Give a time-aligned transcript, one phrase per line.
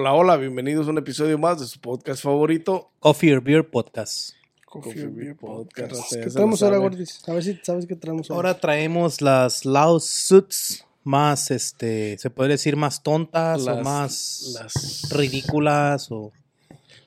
[0.00, 2.92] Hola, hola, bienvenidos a un episodio más de su podcast favorito.
[3.00, 4.30] Coffee or Beer Podcast.
[4.64, 6.12] Coffee Beer Podcast.
[6.14, 6.76] ¿Qué traemos ahora.
[6.78, 7.20] Gordis?
[7.28, 8.50] A ver si sabes qué traemos ahora.
[8.50, 15.10] Ahora traemos las lawsuits más, este, se podría decir más tontas o Las- más las-
[15.10, 16.30] ridículas o...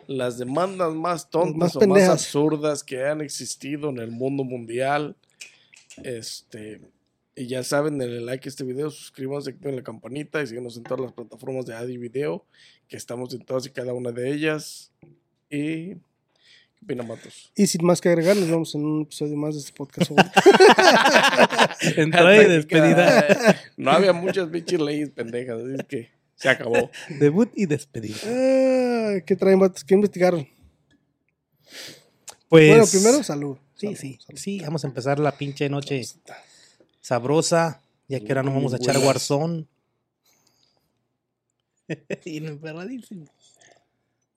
[0.07, 2.09] Las demandas más tontas Más o pendejas.
[2.09, 5.15] más absurdas que han existido en el mundo mundial.
[6.03, 6.81] Este.
[7.33, 10.83] Y ya saben, denle like a este video, suscríbanse, activen la campanita y síguenos en
[10.83, 12.45] todas las plataformas de Adi Video,
[12.89, 14.91] que estamos en todas y cada una de ellas.
[15.49, 15.95] Y.
[15.95, 17.51] ¿Qué opina Matos?
[17.55, 20.11] Y sin más que agregar, nos vemos en un episodio más de este podcast.
[21.97, 23.55] Entrada y despedida.
[23.77, 26.89] No había muchas pinches leyes pendejas, así es que se acabó.
[27.19, 28.17] Debut y despedida.
[28.25, 29.83] Ah, ¿Qué traen, vatos?
[29.83, 30.47] ¿Qué investigaron?
[32.49, 32.69] Pues...
[32.69, 33.57] Bueno, primero, salud.
[33.75, 34.39] Sí, Salud, sí, salud.
[34.39, 36.03] sí, vamos a empezar la pinche noche
[37.01, 39.67] sabrosa, ya que ahora no vamos a echar guarzón.
[42.25, 43.25] y no emperradísimo.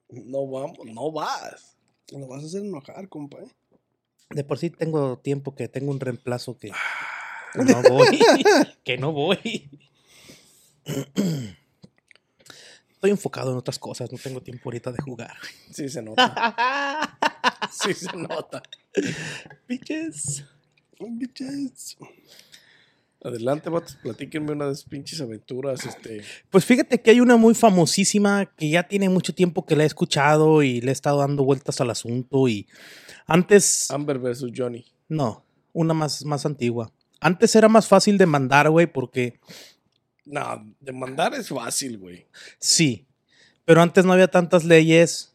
[0.09, 1.77] No vamos, no vas.
[2.11, 3.39] Lo vas a hacer enojar, compa.
[3.39, 3.47] ¿eh?
[4.31, 6.71] De por sí tengo tiempo que tengo un reemplazo que
[7.53, 8.19] que no voy.
[8.83, 9.69] que no voy.
[12.89, 15.37] Estoy enfocado en otras cosas, no tengo tiempo ahorita de jugar.
[15.71, 17.17] Sí se nota.
[17.71, 18.61] Sí se nota.
[19.67, 20.45] Bitches.
[20.99, 21.97] Bitches.
[23.25, 26.21] Adelante, vatos, platíquenme una de sus pinches aventuras, este.
[26.51, 29.87] Pues fíjate que hay una muy famosísima que ya tiene mucho tiempo que la he
[29.87, 32.67] escuchado y le he estado dando vueltas al asunto y
[33.25, 34.85] antes Amber versus Johnny.
[35.07, 36.91] no, una más más antigua.
[37.19, 39.39] Antes era más fácil demandar, güey, porque
[40.25, 42.27] No, demandar es fácil, güey.
[42.59, 43.07] Sí,
[43.65, 45.34] pero antes no había tantas leyes.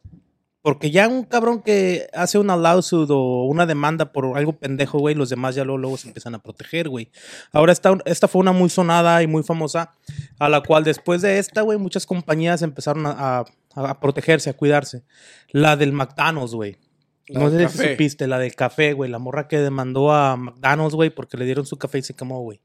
[0.63, 5.15] Porque ya un cabrón que hace una lawsuit o una demanda por algo pendejo, güey,
[5.15, 7.11] los demás ya luego, luego se empiezan a proteger, güey.
[7.51, 9.93] Ahora esta, esta fue una muy sonada y muy famosa,
[10.39, 13.45] a la cual después de esta, güey, muchas compañías empezaron a, a-
[13.75, 15.03] a protegerse, a cuidarse.
[15.51, 16.77] La del McDonald's, güey.
[17.29, 17.93] No sé si café.
[17.93, 19.09] supiste, la del café, güey.
[19.11, 22.43] La morra que demandó a McDonald's, güey, porque le dieron su café y se quemó,
[22.43, 22.61] güey.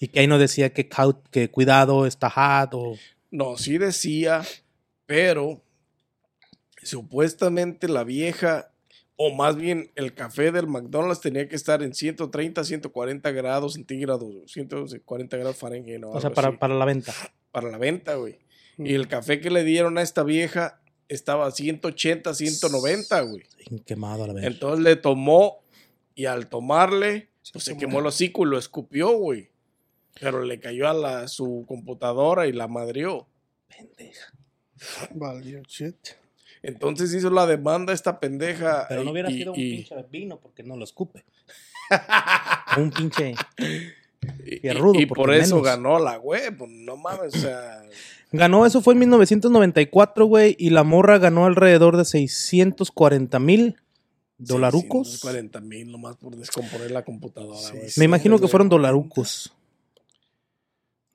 [0.00, 0.88] Y que ahí no decía que,
[1.30, 2.96] que cuidado, está hot o...
[3.30, 4.42] No, sí decía,
[5.06, 5.60] pero
[6.84, 8.70] supuestamente la vieja,
[9.16, 14.34] o más bien el café del McDonald's tenía que estar en 130, 140 grados centígrados,
[14.46, 16.02] 140 grados Fahrenheit.
[16.04, 17.12] O sea, para, así, para la venta.
[17.52, 18.38] para la venta, güey.
[18.78, 23.44] Y el café que le dieron a esta vieja estaba a 180, 190, güey.
[23.86, 24.44] Quemado a la vez.
[24.44, 25.62] Entonces le tomó
[26.14, 29.50] y al tomarle, pues se quemó el hocico y lo escupió, güey.
[30.20, 33.28] Pero le cayó a la, su computadora y la madrió.
[33.68, 34.32] Pendeja.
[35.14, 35.96] Valió shit.
[36.66, 38.86] Entonces hizo la demanda esta pendeja.
[38.88, 41.24] Pero no hubiera y- sido un y- pinche vino porque no lo escupe.
[42.78, 43.34] un pinche.
[44.46, 45.66] y- fierrudo, y por eso menos.
[45.66, 46.50] ganó la güey.
[46.50, 47.82] Pues no mames, o sea.
[48.32, 50.56] Ganó, eso fue en 1994, güey.
[50.58, 53.76] Y la morra ganó alrededor de 640 mil
[54.38, 55.20] dolarucos.
[55.20, 57.90] 40 mil nomás por descomponer la computadora, Sí, güey.
[57.98, 59.52] Me imagino que fueron dolarucos.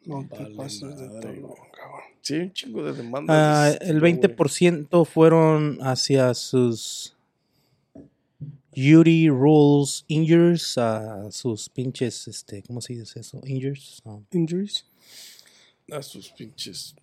[0.06, 1.42] No te Vale pases de güey.
[1.74, 2.09] cabrón.
[2.30, 3.36] Sí, un chingo de demandas.
[3.36, 4.14] Ah, el estilo, güey.
[4.14, 7.18] 20% fueron hacia sus
[8.76, 13.42] duty rules injures, a sus pinches, este, ¿cómo se dice eso?
[13.46, 14.04] Injures.
[14.32, 14.86] Injuries.
[15.92, 16.96] A sus pinches.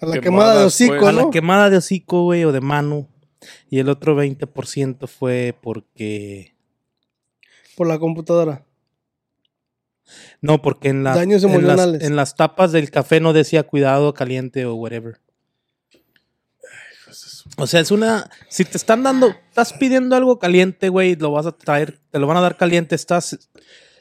[0.00, 1.08] A la Quemadas, quemada de hocico, pues.
[1.08, 3.06] a la quemada de hocico, güey, o de mano.
[3.70, 6.56] Y el otro 20% fue porque...
[7.76, 8.66] Por la computadora.
[10.40, 14.14] No, porque en, la- Daños en, las, en las tapas del café no decía cuidado,
[14.14, 15.18] caliente o whatever.
[17.56, 18.30] O sea, es una...
[18.48, 19.28] Si te están dando...
[19.48, 22.94] Estás pidiendo algo caliente, güey, lo vas a traer, te lo van a dar caliente,
[22.94, 23.50] estás...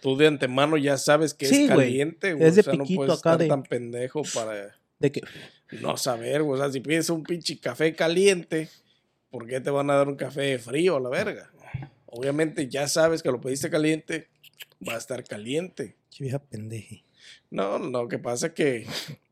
[0.02, 2.48] Tú de antemano ya sabes que Sí, es caliente, güey.
[2.48, 5.22] Es de o sea, no piquito puedes acá estar de- tan pendejo para De que...
[5.81, 6.59] no saber, güey.
[6.59, 8.69] O sea, si pides un pinche café caliente,
[9.30, 11.52] ¿por qué te van a dar un café frío a la verga?
[12.06, 14.30] Obviamente ya sabes que lo pediste caliente,
[14.88, 15.96] va a estar caliente.
[16.09, 17.03] Che, vieja pendeje.
[17.52, 18.88] No, lo que pasa es que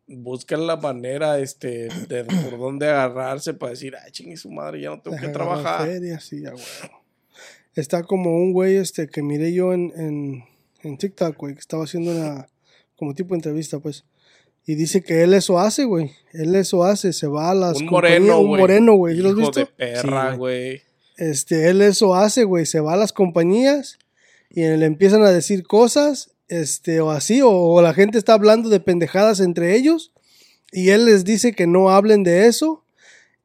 [0.08, 4.90] buscan la manera, este, de por dónde agarrarse para decir, ah, chingue su madre, ya
[4.90, 5.88] no tengo que Agarrar trabajar.
[5.88, 7.04] feria, sí, a huevo.
[7.76, 10.44] Está como un güey este que miré yo en, en,
[10.84, 12.48] en TikTok, güey, que estaba haciendo una
[12.96, 14.04] como tipo entrevista, pues.
[14.66, 16.12] Y dice que él eso hace, güey.
[16.34, 18.62] Él eso hace, se va a las Un moreno, un güey.
[18.62, 19.16] moreno, güey.
[19.16, 19.60] ¿Sí ¿Lo has visto?
[19.62, 20.82] de perra, Sí, güey.
[21.16, 22.66] Este, él eso hace, güey.
[22.66, 23.98] Se va a las compañías
[24.50, 28.70] y le empiezan a decir cosas, este, o así, o, o la gente está hablando
[28.70, 30.12] de pendejadas entre ellos
[30.72, 32.84] y él les dice que no hablen de eso.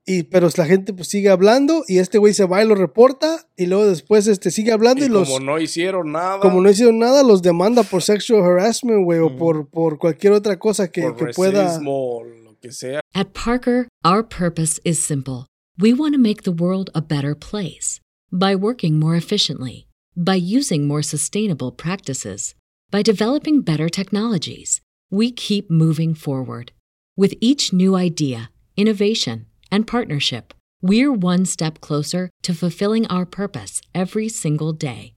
[0.04, 3.46] Y, pero la gente pues sigue hablando y este güey se va y lo reporta
[3.56, 6.68] y luego después este sigue hablando y, Y los como no hicieron nada, como no
[6.68, 11.02] hicieron nada los demanda por sexual harassment güey o por, por cualquier otra cosa que,
[11.02, 13.00] por que pueda racismo, lo que sea.
[13.14, 15.46] At Parker, our purpose is simple.
[15.78, 18.00] We want to make the world a better place
[18.32, 22.54] by working more efficiently, by using more sustainable practices,
[22.90, 24.82] by developing better technologies.
[25.10, 26.72] We keep moving forward.
[27.16, 33.80] With each new idea, innovation, and partnership, we're one step closer to fulfilling our purpose
[33.94, 35.14] every single day.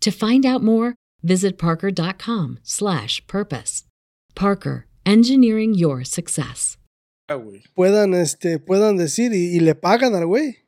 [0.00, 3.84] To find out more, visit parker.com/purpose.
[4.34, 6.76] Parker, engineering your success.
[7.74, 10.63] puedan, este, puedan decir y, y le pagan al güey.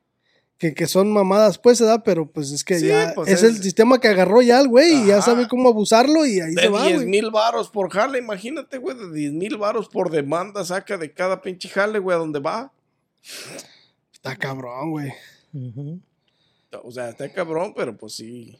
[0.57, 3.43] Que, que son mamadas, pues, se da, pero pues es que Sí, ya pues, es,
[3.43, 6.55] es- el sistema que agarró ya el güey y ya sabe cómo abusarlo y ahí
[6.55, 7.07] De se va, 10 güey.
[7.07, 11.41] mil varos por jale, imagínate, güey, de 10 mil varos por demanda saca de cada
[11.43, 12.71] pinche jale, güey, a donde va.
[14.11, 15.13] Está cabrón, güey.
[16.83, 18.57] O sea, está cabrón, pero pues sí.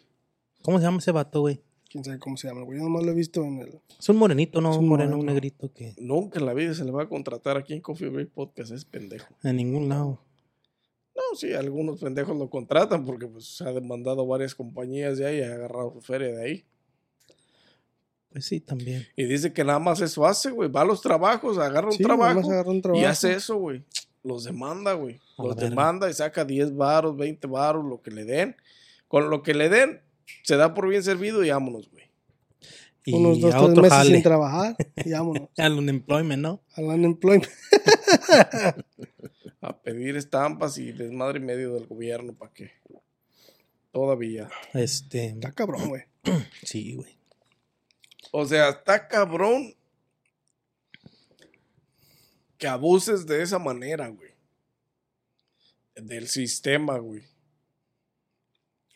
[0.61, 1.61] ¿Cómo se llama ese vato, güey?
[1.89, 2.77] Quién sabe cómo se llama, güey.
[2.77, 3.79] Yo nomás lo he visto en el.
[3.99, 4.71] Es un morenito, ¿no?
[4.71, 5.33] Es un un moreno, un moreno.
[5.33, 8.29] negrito que Nunca en la vida se le va a contratar aquí en Coffee Break
[8.29, 9.27] Podcast, es pendejo.
[9.43, 10.19] en ningún lado.
[11.17, 15.41] No, sí, algunos pendejos lo contratan porque pues se ha demandado varias compañías ya y
[15.41, 16.65] ha agarrado su feria de ahí.
[18.31, 19.07] Pues sí, también.
[19.15, 20.69] Y dice que nada más eso hace, güey.
[20.69, 23.83] Va a los trabajos, agarra un Sí, trabajo agarra un y hace eso, güey.
[24.23, 25.19] Los demanda, güey.
[25.39, 28.55] Los demanda y saca 10 varos, 20 varos, lo que le den.
[29.07, 30.01] Con lo que le den,
[30.43, 32.05] se da por bien servido y vámonos, güey.
[33.05, 34.13] Y Unos dos, a tres otro meses jale.
[34.13, 35.49] sin trabajar y vámonos.
[35.57, 36.61] Al unemployment, ¿no?
[36.75, 37.49] Al unemployment.
[39.61, 42.71] A pedir estampas y desmadre y medio del gobierno para que.
[43.91, 44.49] Todavía.
[44.73, 46.03] Este, Está cabrón, güey.
[46.63, 47.17] sí, güey.
[48.31, 49.73] O sea, está cabrón
[52.57, 54.31] que abuses de esa manera, güey.
[55.95, 57.23] Del sistema, güey.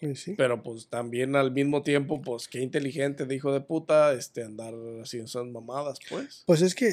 [0.02, 0.34] Sí, sí.
[0.36, 4.74] Pero pues también al mismo tiempo, pues qué inteligente de hijo de puta, este, andar
[5.00, 6.44] haciendo esas mamadas, pues.
[6.48, 6.88] Pues es que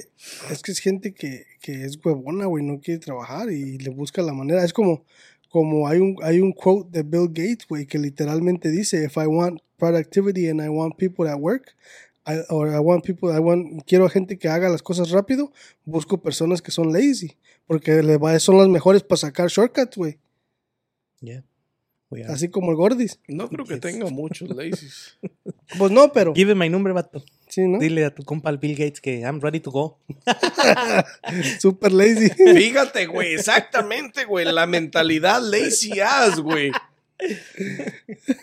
[0.50, 4.20] es que es gente que, que es huevona, güey, no quiere trabajar y le busca
[4.20, 4.62] la manera.
[4.62, 5.06] Es como,
[5.49, 9.26] como hay un, hay un quote de Bill Gates, güey, que literalmente dice, if I
[9.26, 11.75] want productivity and I want people at work,
[12.26, 15.50] I, or I want people, I want, quiero gente que haga las cosas rápido,
[15.87, 20.19] busco personas que son lazy, porque le va, son las mejores para sacar shortcuts, güey.
[21.20, 21.43] Yeah.
[22.28, 23.20] Así como el Gordis.
[23.28, 23.81] No creo que Yes.
[23.82, 25.19] tenga muchos lazies.
[25.76, 27.22] Pues no, pero Give my number, vato.
[27.46, 27.78] sí, ¿no?
[27.78, 29.99] Dile a tu compa el Bill Gates que I'm ready to go.
[31.60, 32.31] Super lazy.
[32.31, 36.72] Fíjate, güey, exactamente, güey, la mentalidad lazy ass, güey.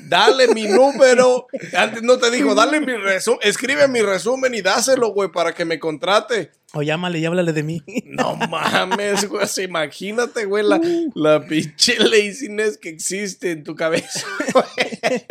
[0.01, 1.48] Dale mi número.
[1.75, 5.66] Antes no te dijo, dale mi resumen, escribe mi resumen y dáselo, güey, para que
[5.66, 6.51] me contrate.
[6.74, 7.81] O llámale y háblale de mí.
[8.06, 9.45] No mames, güey.
[9.63, 10.80] Imagínate, güey, la,
[11.13, 14.25] la pinche laziness que existe en tu cabeza.
[14.54, 15.24] güey.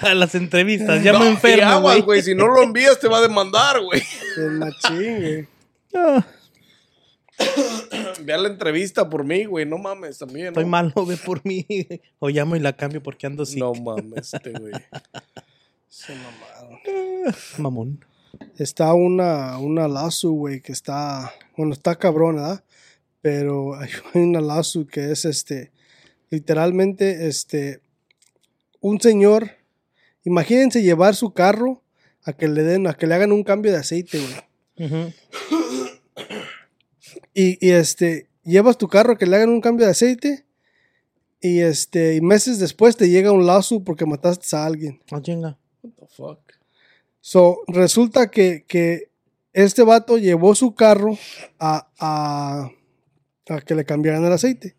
[0.00, 1.02] a las entrevistas.
[1.02, 2.22] Ya No, me enfermo, güey.
[2.22, 4.02] Si no lo envías, te va a demandar, güey.
[4.58, 5.48] Machín, güey.
[7.90, 9.66] Ah, Enviar la entrevista por mí, güey.
[9.66, 10.48] No mames, también.
[10.48, 10.70] estoy ¿no?
[10.70, 11.66] malo, ve por mí.
[12.18, 13.58] O llamo y la cambio porque ando así.
[13.58, 14.72] No mames, este, güey.
[15.88, 16.80] Se mamaron.
[17.58, 18.04] Mamón.
[18.58, 22.64] está una, una lazo, güey, que está, bueno, está cabrón, ¿verdad?
[23.20, 25.70] Pero hay una lazo que es, este,
[26.30, 27.80] literalmente, este,
[28.80, 29.50] un señor,
[30.24, 31.82] imagínense llevar su carro
[32.24, 34.88] a que le den, a que le hagan un cambio de aceite, güey.
[34.88, 35.12] Ujú.
[37.34, 40.46] Y, y, este, llevas tu carro que le hagan un cambio de aceite
[41.40, 45.02] y este, y meses después te llega un lazo porque mataste a alguien.
[45.10, 45.58] Ah, chinga.
[45.82, 46.38] What the fuck?
[47.20, 49.10] So, resulta que, que
[49.52, 51.18] este vato llevó su carro
[51.58, 52.70] a, a,
[53.48, 54.76] a que le cambiaran el aceite.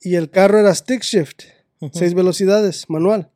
[0.00, 1.44] Y el carro era stick shift,
[1.92, 3.30] seis velocidades, manual.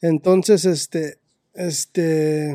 [0.00, 1.18] Entonces, este,
[1.54, 2.54] este,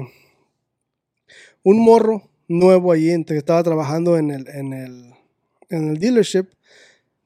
[1.64, 5.14] un morro nuevo allí, entre que estaba trabajando en el, en el,
[5.70, 6.48] en el dealership,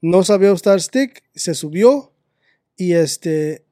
[0.00, 2.12] no sabía usar stick, se subió
[2.76, 3.64] y este,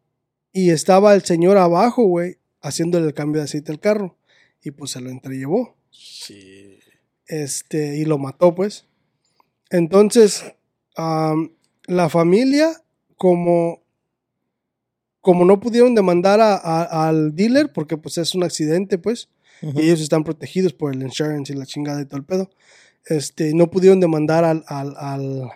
[0.53, 4.17] y estaba el señor abajo, güey, haciéndole el cambio de aceite al carro.
[4.65, 5.77] Y pues se lo entrellevó.
[5.91, 6.79] Sí.
[7.27, 8.87] Este, y lo mató, pues.
[9.71, 10.45] Entonces,
[10.97, 12.83] la familia,
[13.17, 13.83] como,
[15.21, 19.29] como no pudieron demandar a- a- al dealer, porque pues es un accidente, pues,
[19.63, 22.51] Y ellos están protegidos por el insurance y la chingada y todo el pedo,
[23.07, 25.51] este, no pudieron demandar al, al, al,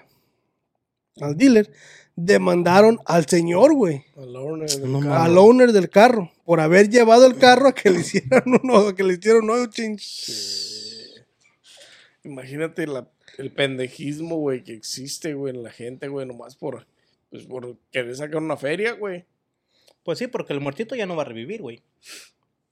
[1.20, 1.72] al dealer,
[2.14, 7.26] demandaron al señor, güey Al owner del No al owner del carro por haber llevado
[7.26, 10.00] el carro a que le hicieran uno, a que le hicieron un oil change.
[10.02, 11.10] Sí.
[12.24, 13.08] Imagínate la-
[13.38, 16.86] el pendejismo, güey, que existe, güey, en la gente, güey, nomás por,
[17.30, 19.24] pues, por querer sacar una feria, güey.
[20.04, 21.82] Pues sí, porque el muertito ya no va a revivir, güey.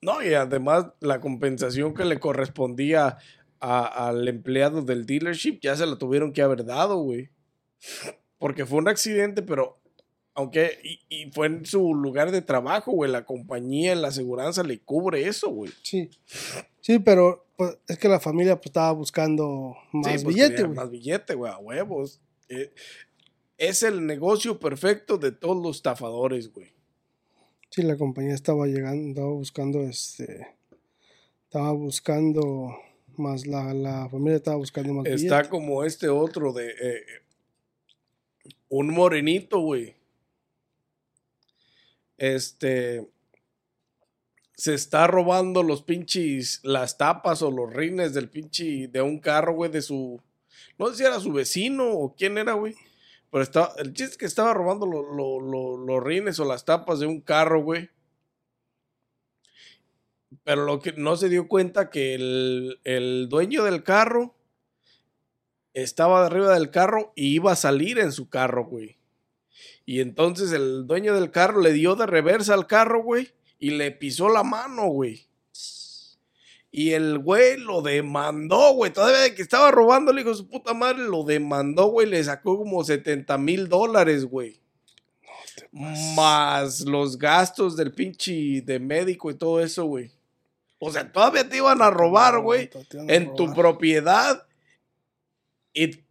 [0.04, 3.16] No, y además la compensación que le correspondía
[3.60, 7.30] a- al empleado del dealership ya se la tuvieron que haber dado, güey.
[8.38, 9.78] Porque fue un accidente, pero
[10.34, 14.80] aunque y, y fue en su lugar de trabajo, güey, la compañía, la aseguranza le
[14.80, 15.72] cubre eso, güey.
[15.82, 16.10] Sí.
[16.80, 20.74] Sí, pero pues, es que la familia pues, estaba buscando más Sí, pues, billete, güey.
[20.76, 22.20] Más billete, güey, a huevos.
[22.50, 22.74] Eh,
[23.56, 26.74] es el negocio perfecto de todos los estafadores, güey.
[27.74, 30.46] Sí, la compañía estaba llegando, estaba buscando este.
[31.42, 32.72] Estaba buscando
[33.16, 35.48] más, la, la familia estaba buscando más Está billete.
[35.48, 37.04] como este otro de eh,
[38.68, 39.96] un morenito, güey.
[42.16, 43.08] Este
[44.56, 49.52] se está robando los pinches las tapas o los rines del pinche de un carro,
[49.56, 50.22] güey, de su
[50.78, 52.76] no sé si era su vecino o quién era, güey.
[53.34, 56.64] Pero estaba, el chiste es que estaba robando lo- lo- lo- los rines o las
[56.64, 57.90] tapas de un carro, güey.
[60.44, 64.36] Pero lo que no se dio cuenta que el, el dueño del carro
[65.72, 68.98] estaba arriba del carro y iba a salir en su carro, güey.
[69.84, 73.90] Y entonces el dueño del carro le dio de reversa al carro, güey, y le
[73.90, 75.26] pisó la mano, güey.
[76.76, 78.92] Y el güey lo demandó, güey.
[78.92, 82.08] Todavía de que estaba robando hijo de su puta madre, lo demandó, güey.
[82.08, 84.60] Le sacó como 70 mil dólares, güey.
[85.70, 90.10] Más los gastos del pinche de médico y todo eso, güey.
[90.80, 92.68] O sea, todavía te iban a robar, güey
[93.06, 94.44] en tu propiedad
[95.72, 96.02] y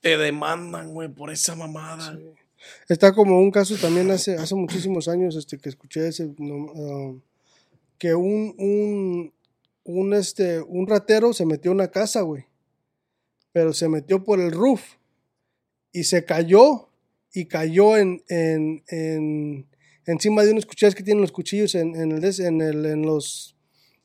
[0.00, 2.16] te demandan, güey, por esa mamada.
[2.16, 2.30] Sí.
[2.88, 7.14] Está como un caso también hace, hace muchísimos años este, que escuché ese, no, ah,
[7.98, 9.34] que un, un,
[9.88, 12.44] un, este, un ratero se metió a una casa, güey.
[13.52, 14.82] Pero se metió por el roof
[15.92, 16.90] y se cayó
[17.32, 19.66] y cayó en, en, en-
[20.06, 23.56] encima de unos cuchillos que tienen los cuchillos en, en, el, en, el, en, los,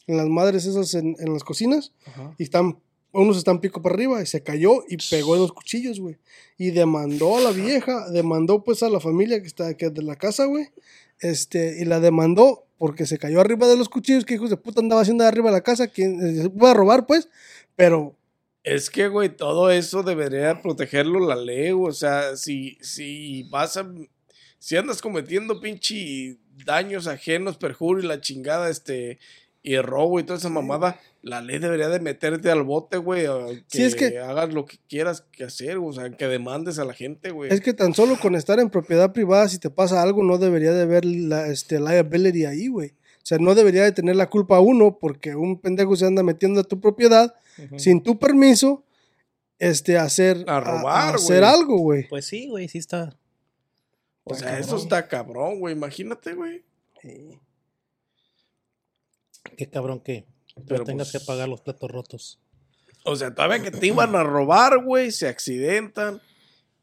[0.07, 1.93] en las madres esas en, en las cocinas
[2.37, 2.79] y están
[3.11, 6.17] unos están pico para arriba y se cayó y pegó en los cuchillos, güey.
[6.57, 10.15] Y demandó a la vieja, demandó pues a la familia que está que de la
[10.15, 10.69] casa, güey.
[11.19, 14.81] Este, y la demandó porque se cayó arriba de los cuchillos que hijos de puta
[14.81, 17.29] andaba haciendo arriba de la casa, que eh, se puede robar pues,
[17.77, 18.17] pero
[18.61, 21.71] Es que, güey, todo eso debería protegerlo la ley.
[21.71, 23.89] O sea, si, si vas a.
[24.59, 26.35] Si andas cometiendo pinche
[26.65, 29.17] daños ajenos, perjurio y la chingada, este.
[29.65, 33.23] Y robo y toda esa mamada, la ley debería de meterte al bote, güey.
[33.25, 36.85] Que, Sí, es que- hagas lo que quieras que hacer, o sea, que demandes a
[36.85, 37.51] la gente, güey.
[37.53, 40.73] es que tan solo con estar en propiedad privada, si te pasa algo, no debería
[40.73, 42.89] de haber la este, liability ahí, güey.
[42.89, 46.59] O sea, no debería de tener la culpa uno porque un pendejo se anda metiendo
[46.59, 47.33] a tu propiedad
[47.77, 48.83] sin tu permiso,
[49.59, 51.53] este, hacer, A robar, hacer güey.
[51.53, 52.07] algo, güey.
[52.09, 53.15] Pues sí, güey, sí está.
[54.25, 55.73] O Está sea, eso está cabrón, güey.
[55.73, 56.63] Imagínate, güey.
[57.01, 57.39] Sí.
[59.57, 60.25] Qué cabrón que
[60.67, 62.39] Pero, tengas pues, que pagar los platos rotos.
[63.05, 66.21] O sea, todavía que te iban a robar, güey, se accidentan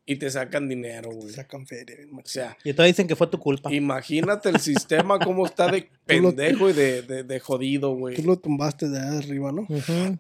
[0.05, 1.31] y te sacan dinero, güey.
[1.31, 3.73] Sacan feria, O sea, Y todavía dicen que fue tu culpa.
[3.73, 8.17] imagínate el sistema cómo está de pendejo y de, de, de jodido, güey.
[8.17, 9.62] Tú lo tumbaste de allá arriba, ¿no?
[9.62, 10.19] Ujú.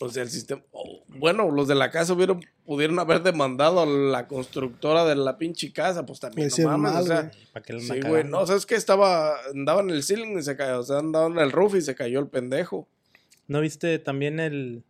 [0.00, 0.62] O sea, el sistema...
[0.72, 5.38] oh, bueno, los de la casa hubieron, pudieron haber demandado a la constructora de la
[5.38, 7.22] pinche casa, pues también, no hicieron mames, mal, o sea...
[7.22, 7.52] güey.
[7.52, 8.74] ¿Para lo Sí, güey, no, ¿sabes qué?
[8.74, 11.82] Estaba, andaba en el ceiling y se cayó, o sea, andaba en el roof y
[11.82, 12.88] se cayó el pendejo.
[13.46, 14.84] ¿No viste también el,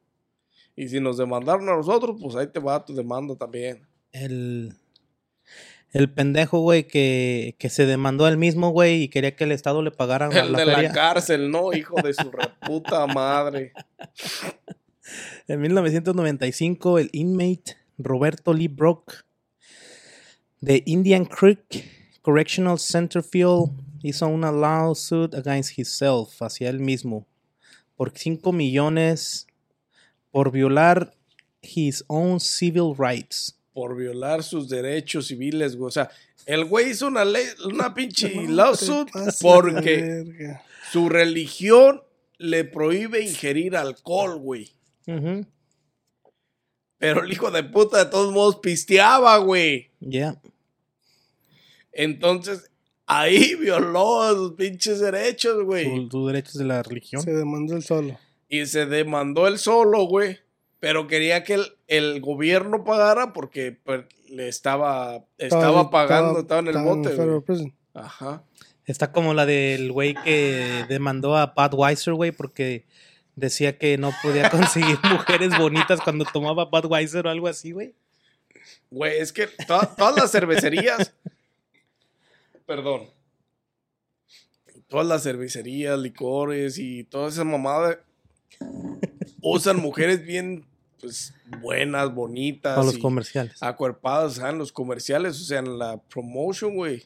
[0.77, 3.87] Y si nos demandaron a nosotros, pues ahí te va tu demanda también.
[4.13, 4.75] el,
[5.93, 9.53] el pendejo, güey, que, que se demandó a él mismo, güey, y quería que el
[9.53, 10.89] Estado le pagara El la de feria?
[10.89, 11.73] la cárcel, ¿no?
[11.73, 13.73] Hijo de su reputa madre.
[15.51, 19.25] En 1995, el inmate Roberto Lee Brock
[20.61, 23.71] de Indian Creek Correctional Centerfield
[24.03, 27.27] hizo una lawsuit against himself, hacia él mismo,
[27.97, 29.47] por 5 millones
[30.31, 31.15] por violar
[31.63, 33.59] his own civil rights.
[33.73, 35.89] Por violar sus derechos civiles, güey.
[35.89, 36.11] O sea,
[36.45, 39.09] el güey hizo una ley, una pinche lawsuit
[39.41, 40.59] porque
[40.93, 42.03] su religión
[42.37, 44.78] le prohíbe ingerir alcohol, güey.
[45.09, 45.47] Ujú.
[46.99, 49.91] Pero el hijo de puta de todos modos pisteaba, güey.
[50.01, 50.41] Yeah.
[51.93, 52.71] Entonces,
[53.07, 55.85] ahí violó sus pinches derechos, güey.
[55.85, 57.23] Su- Sus derechos de la religión.
[57.23, 58.19] Se demandó el solo.
[58.49, 60.39] Y se demandó él solo, güey.
[60.81, 66.69] Pero quería que el, el gobierno pagara porque pues, le estaba, estaba pagando, estaba, en
[66.69, 67.73] el bote.
[67.95, 68.45] Ajá.
[68.85, 72.87] Está como la del güey que demandó a Pat Weiser, güey, porque
[73.39, 77.95] decía que no podía conseguir mujeres bonitas cuando tomaba Pat Weiser o algo así, güey.
[78.91, 81.13] Güey, es que to- todas las cervecerías.
[82.67, 83.11] perdón.
[84.89, 88.01] Todas las cervecerías, licores y toda esa mamada.
[89.43, 90.67] usan mujeres bien,
[91.01, 92.75] pues, buenas, bonitas.
[92.75, 93.63] Para los comerciales.
[93.63, 97.05] Acuerpadas, o sea, en los comerciales, o sea, en la promotion, güey.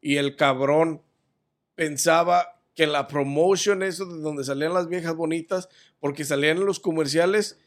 [0.00, 1.02] Y el cabrón
[1.74, 5.68] pensaba que la promotion, eso de donde salían las viejas bonitas,
[5.98, 7.58] porque salían en los comerciales,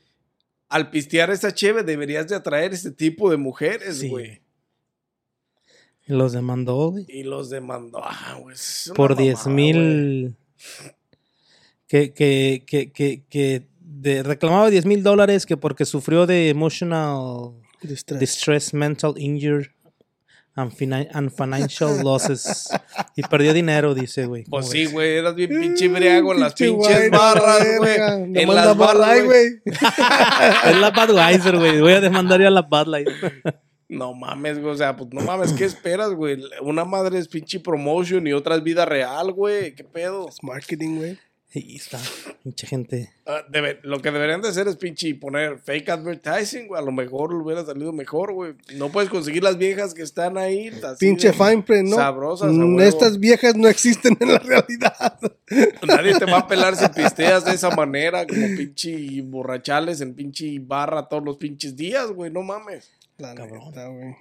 [0.70, 4.08] al pistear esa cheve deberías de atraer este tipo de mujeres, Sí.
[4.08, 4.41] güey.
[6.08, 7.06] Y Los demandó, güey.
[7.10, 8.56] Y los demandó, ah, güey.
[8.56, 9.74] es una Por 10 mamada, güey.
[9.74, 10.36] mil.
[11.88, 17.51] Que, que, que, que, que de- reclamaba 10 mil dólares que porque sufrió de emotional
[17.82, 18.20] Distress.
[18.20, 19.70] distress, mental injury
[20.55, 22.70] and, fina- and financial losses.
[23.15, 24.43] y perdió dinero, dice, güey.
[24.43, 27.96] Pues ¿Cómo sí, güey, eras bien pinche briago en las Pinche pinches barras, güey.
[28.36, 29.48] En las barras, Light, güey.
[29.65, 31.79] Es la Budweiser, güey.
[31.81, 33.08] Voy a demandar yo a la Bud Light.
[33.89, 34.74] No mames, güey.
[34.74, 36.41] O sea, pues no mames, ¿qué esperas, güey?
[36.62, 39.75] Una madre es pinche promotion y otra es vida real, güey.
[39.75, 40.29] ¿Qué pedo?
[40.29, 41.20] Es marketing, güey.
[41.53, 42.00] Ahí está.
[42.46, 43.12] Mucha gente.
[43.25, 46.81] Ah, debe- lo que deberían de hacer es pinche poner fake advertising, güey.
[46.81, 48.53] A lo mejor le hubiera salido mejor, güey.
[48.75, 50.72] No puedes conseguir las viejas que están ahí.
[50.98, 51.98] Pinche de fine print, ¿no?
[51.98, 52.79] Sabrosas, Mm.
[52.79, 55.20] Estas viejas no existen en la realidad.
[55.86, 60.58] Nadie te va a pelar si pisteas de esa manera, como pinche borrachales en pinche
[60.60, 62.31] barra todos los pinches días, güey.
[62.31, 62.89] No mames.
[63.17, 64.15] La neta, güey.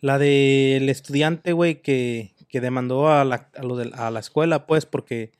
[0.00, 4.66] La del estudiante, güey, que, que demandó a la, a, lo de- a la escuela,
[4.66, 5.32] pues, porque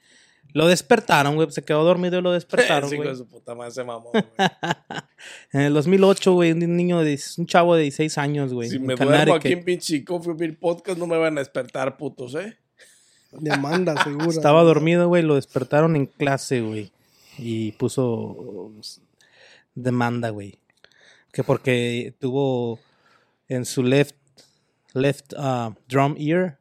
[0.55, 1.51] lo despertaron, güey.
[1.51, 3.09] Se quedó dormido y lo despertaron, Sí, güey.
[3.09, 4.25] de su puta madre se mamó, güey.
[5.53, 7.21] En el 2008, güey, un niño de...
[7.37, 8.71] Un chavo de 16 años, güey.
[8.71, 12.57] Si me duermo aquí en pinche Coffee Podcast, no me van a despertar, putos, ¿eh?
[13.33, 14.29] Demanda, segura.
[14.29, 16.93] Estaba dormido, güey, lo despertaron en clase, güey.
[17.37, 18.73] Y puso
[19.75, 20.61] demanda, güey.
[21.33, 22.79] Que porque tuvo
[23.49, 24.15] en su left,
[24.93, 26.61] left uh, drum ear,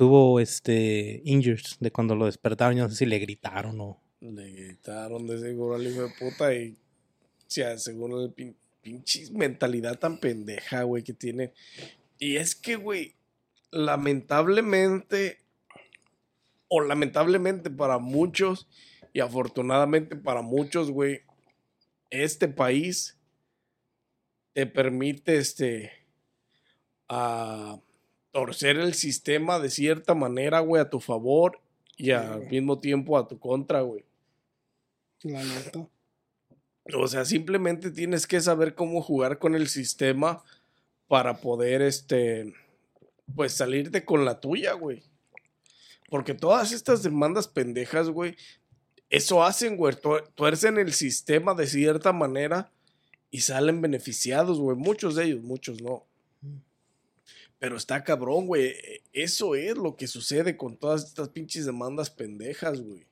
[0.00, 2.74] tuvo este injuries de cuando lo despertaron.
[2.74, 4.00] Yo no sé si le gritaron o...
[4.20, 9.30] Le gritaron de seguro al hijo de puta y, o sea, según el pin- pinche
[9.30, 11.52] mentalidad tan pendeja, güey, que tiene.
[12.18, 13.14] Y es que, güey,
[13.72, 15.40] lamentablemente,
[16.68, 18.68] o lamentablemente para muchos,
[19.12, 21.20] y afortunadamente para muchos, güey,
[22.08, 23.18] este país
[24.54, 25.92] te permite, este,
[27.06, 27.78] a
[28.32, 31.60] torcer el sistema de cierta manera, güey, a tu favor
[31.96, 34.04] y al mismo tiempo a tu contra, güey.
[35.22, 35.86] La neta.
[36.94, 40.42] O sea, simplemente tienes que saber cómo jugar con el sistema
[41.08, 42.54] para poder, este,
[43.34, 45.02] pues salirte con la tuya, güey.
[46.08, 48.36] Porque todas estas demandas pendejas, güey,
[49.10, 49.94] eso hacen, güey.
[49.94, 52.70] tuer- Tuercen el sistema de cierta manera
[53.30, 54.76] y salen beneficiados, güey.
[54.76, 56.06] Muchos de ellos, muchos no.
[57.60, 58.74] Pero está cabrón, güey.
[59.12, 63.06] Eso es lo que sucede con todas estas pinches demandas pendejas, güey.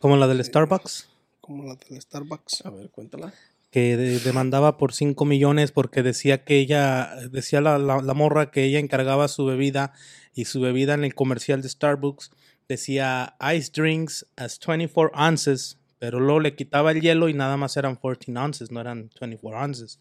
[0.00, 1.08] Como la del Starbucks,
[1.40, 2.64] Como la del Starbucks.
[2.64, 3.34] A ver, cuéntala.
[3.70, 8.50] que de- demandaba por 5 millones porque decía que ella, decía la, la- la morra
[8.50, 9.92] que ella encargaba su bebida
[10.34, 12.30] y su bebida en el comercial de Starbucks
[12.66, 17.76] decía ice drinks as 24 ounces, pero luego le quitaba el hielo y nada más
[17.76, 20.00] eran 14 ounces, no eran 24 ounces.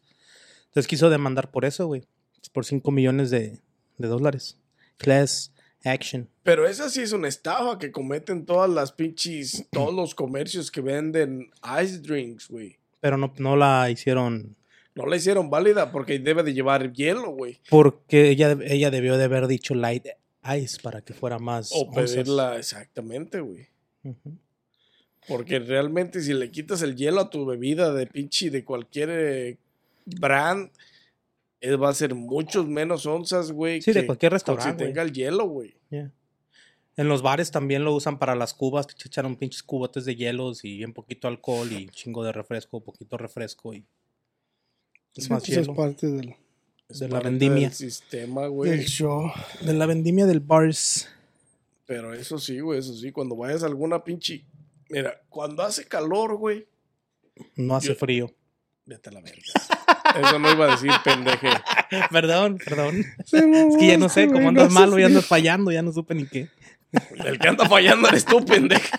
[0.67, 2.04] Entonces quiso demandar por eso, güey,
[2.50, 3.60] por 5 millones de,
[3.98, 4.58] de dólares.
[4.98, 6.30] Class action.
[6.44, 10.82] Pero esa sí es una estafa que cometen todas las pinches, todos los comercios que
[10.82, 12.78] venden ice drinks, güey.
[13.00, 14.56] Pero no, no la hicieron
[14.96, 17.60] No la hicieron válida porque debe de llevar hielo, güey.
[17.70, 20.08] porque ella, ella debió de haber dicho light
[20.56, 21.72] ice para que fuera más.
[21.72, 22.12] O onzas.
[22.12, 23.68] pedirla exactamente, güey.
[25.28, 29.58] Porque realmente si le quitas el hielo a tu bebida de pinche de cualquier eh,
[30.06, 30.72] brand,
[31.62, 33.82] eh, va a ser muchos menos onzas, güey.
[33.82, 34.88] Sí, de que cualquier restaurante, güey.
[34.93, 35.76] tenga el hielo, güey.
[35.89, 36.12] Yeah.
[36.98, 40.63] En los bares también lo usan para las cubas, te echaron pinches cubotes de hielos
[40.65, 43.86] y bien poquito alcohol y chingo de refresco, poquito refresco y
[45.15, 45.76] es Sí, más pues es hielo.
[45.76, 46.36] parte del,
[46.89, 47.67] Es De la parte vendimia.
[47.70, 48.72] del sistema, güey.
[48.72, 49.32] del show.
[49.62, 51.08] De la vendimia del bars.
[51.86, 54.43] Pero eso sí, güey, eso sí, cuando vayas a alguna pinche.
[54.89, 56.65] Mira, cuando hace calor, güey,
[57.56, 58.34] No hace Yo- frío.
[58.86, 59.43] vete a la verga.
[60.21, 61.49] Eso no iba a decir, pendeje.
[62.12, 63.06] perdón, perdón.
[63.25, 66.15] Se Es que ya no sé, como andas malo, ya andas fallando, ya no supe
[66.15, 66.49] ni qué.
[67.25, 68.97] El que anda fallando eres tú, pendeje.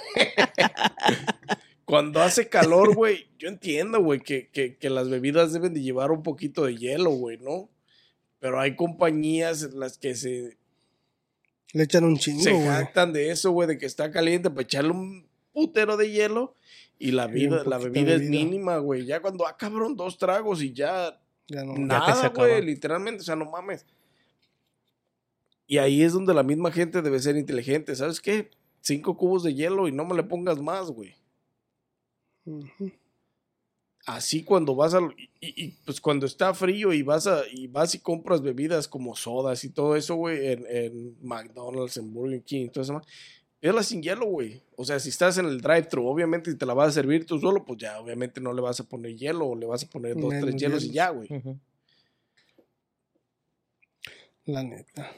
[1.85, 6.11] Cuando hace calor, güey, yo entiendo, güey, que, que, que las bebidas deben de llevar
[6.11, 7.71] un poquito de hielo, güey, ¿no?
[8.41, 10.59] Pero hay compañías en las que se,
[11.73, 14.91] Le echan un chingo, se jactan de eso, güey, de que está caliente para echarle
[14.91, 16.55] un putero de hielo
[16.99, 19.05] y la, vida, la bebida es mínima, güey.
[19.07, 21.75] Ya cuando, ah, cabrón, dos tragos y ya Ya no.
[21.75, 23.87] Nada, güey, literalmente, o sea, no mames.
[25.67, 27.95] Y ahí es donde la misma gente debe ser inteligente.
[27.95, 28.51] ¿Sabes qué?
[28.81, 31.15] Cinco cubos de hielo y no me le pongas más, güey.
[32.47, 32.91] Ujú.
[34.07, 35.01] Así cuando vas a
[35.39, 39.15] y, y, pues cuando está frío y vas a y vas y compras bebidas como
[39.15, 43.07] sodas y todo eso, güey, en, en McDonald's, en Burger King, todo eso, más,
[43.61, 44.63] la sin hielo, güey.
[44.77, 47.39] O sea, si estás en el drive-thru, obviamente si te la vas a servir tú
[47.39, 50.17] solo, pues ya obviamente no le vas a poner hielo o le vas a poner
[50.17, 51.29] dos, tres hielos y ya, güey.
[54.45, 55.11] La neta.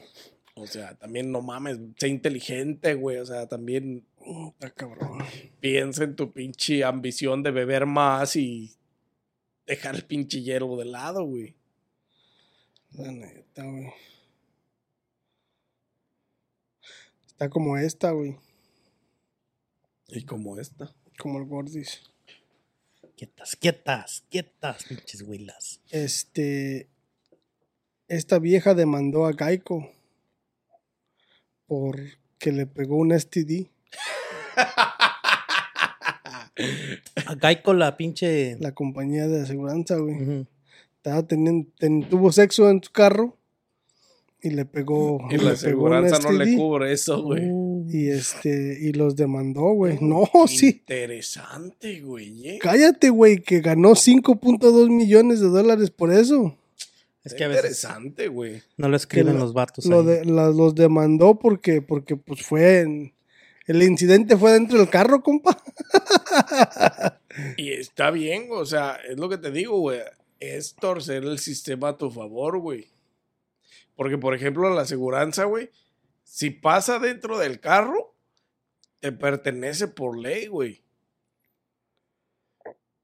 [0.55, 3.17] O sea, también no mames, sé inteligente, güey.
[3.17, 4.05] O sea, también
[4.53, 5.19] Está cabrón.
[5.59, 8.75] piensa en tu pinche ambición de beber más y
[9.65, 11.55] dejar el pinche hielo de lado, güey.
[12.91, 13.91] La neta, güey.
[17.41, 18.37] Está como esta, güey.
[20.09, 20.93] Y como esta.
[21.17, 22.03] Como el Gordis.
[23.17, 25.81] Quietas, quietas, quietas, pinches huilas.
[25.89, 26.87] Este.
[28.07, 29.89] Esta vieja demandó a Geico.
[31.65, 33.65] Porque le pegó un STD.
[37.25, 38.55] A Geico la pinche.
[38.59, 40.45] La compañía de aseguranza, güey.
[40.97, 43.35] Estaba teniendo, ten- tuvo sexo en su carro.
[44.43, 45.19] Y le pegó.
[45.29, 47.43] Y la aseguranza no le cubre eso, güey.
[47.49, 48.77] Uh, Y este.
[48.81, 49.99] Y los demandó, güey.
[50.01, 50.67] No, sí.
[50.67, 52.47] Interesante, güey.
[52.49, 52.59] ¿eh?
[52.59, 56.57] Cállate, güey, que ganó 5.2 millones de dólares por eso.
[57.23, 58.63] es que a veces Interesante, güey.
[58.77, 59.85] no lo escriben lo- los vatos.
[59.85, 60.05] Lo ahí.
[60.07, 63.13] de, la- los demandó porque, porque pues fue en-
[63.67, 65.55] el incidente fue dentro del carro, compa.
[67.57, 69.99] Y está bien, o sea, es lo que te digo, güey.
[70.39, 72.87] Es torcer el sistema a tu favor, güey.
[74.01, 75.69] Porque, por ejemplo, la aseguranza, güey,
[76.23, 78.15] si pasa dentro del carro,
[78.99, 80.81] te pertenece por ley, güey.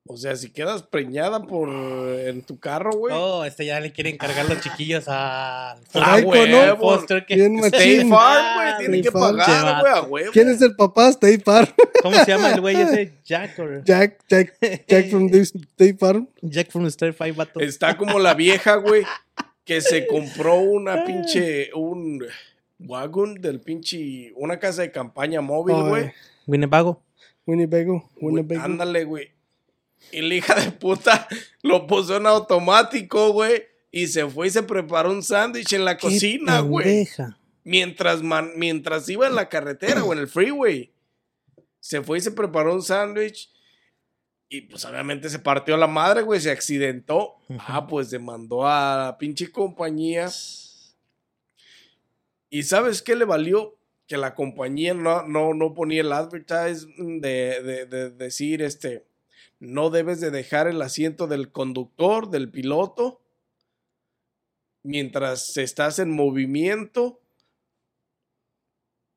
[0.10, 3.14] O sea, si quedas preñada por en tu carro, güey.
[3.16, 6.78] Oh, este ya le quieren cargar los chiquillos al a Geico, ¿no?
[6.78, 8.10] Foster que- Bien machín.
[8.10, 9.38] Farm, güey, tiene State que Farm.
[9.38, 10.32] pagar, güey, a huevo.
[10.32, 11.10] ¿Quién es el papá?
[11.10, 11.68] State Farm.
[12.02, 13.14] ¿Cómo se llama el güey ese?
[13.24, 14.58] Jack or- Jack, Jack,
[14.88, 16.28] Jack from the State Farm.
[16.42, 17.60] Jack from Star Five vato.
[17.60, 19.04] Está como la vieja, güey,
[19.68, 22.26] que se compró una pinche, un
[22.80, 26.12] wagon del pinche, una casa de campaña móvil, güey.
[26.48, 27.04] Winnebago.
[27.46, 28.62] Winnebago, Winnebago.
[28.64, 29.32] Ándale, güey.
[30.12, 31.28] Y la hija de puta
[31.64, 33.64] lo puso en automático, güey.
[33.92, 37.08] Y se fue y se preparó un sándwich en la Qué cocina, güey.
[37.64, 40.92] Mientras, man- mientras iba en la carretera o en el freeway.
[41.80, 43.50] Se fue y se preparó un sándwich.
[44.50, 46.40] Y pues obviamente se partió la madre, güey.
[46.40, 47.36] Se accidentó.
[47.60, 50.30] Ah, pues demandó a la pinche compañía.
[52.50, 53.76] ¿Y sabes qué le valió?
[54.08, 59.06] Que la compañía no, no, no ponía el advertise de, de- de decir, este,
[59.60, 63.20] no debes de dejar el asiento del conductor, del piloto,
[64.84, 67.20] mientras estás en movimiento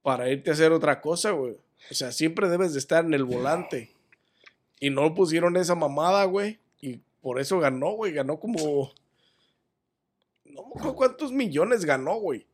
[0.02, 1.56] para irte a hacer otra cosa, güey.
[1.90, 3.92] O sea, siempre debes de estar en el volante.
[4.80, 6.58] Y no pusieron esa mamada, güey.
[6.80, 8.12] Y por eso ganó, güey.
[8.12, 8.90] Ganó como...
[10.44, 12.46] No me acuerdo cuántos millones ganó, güey.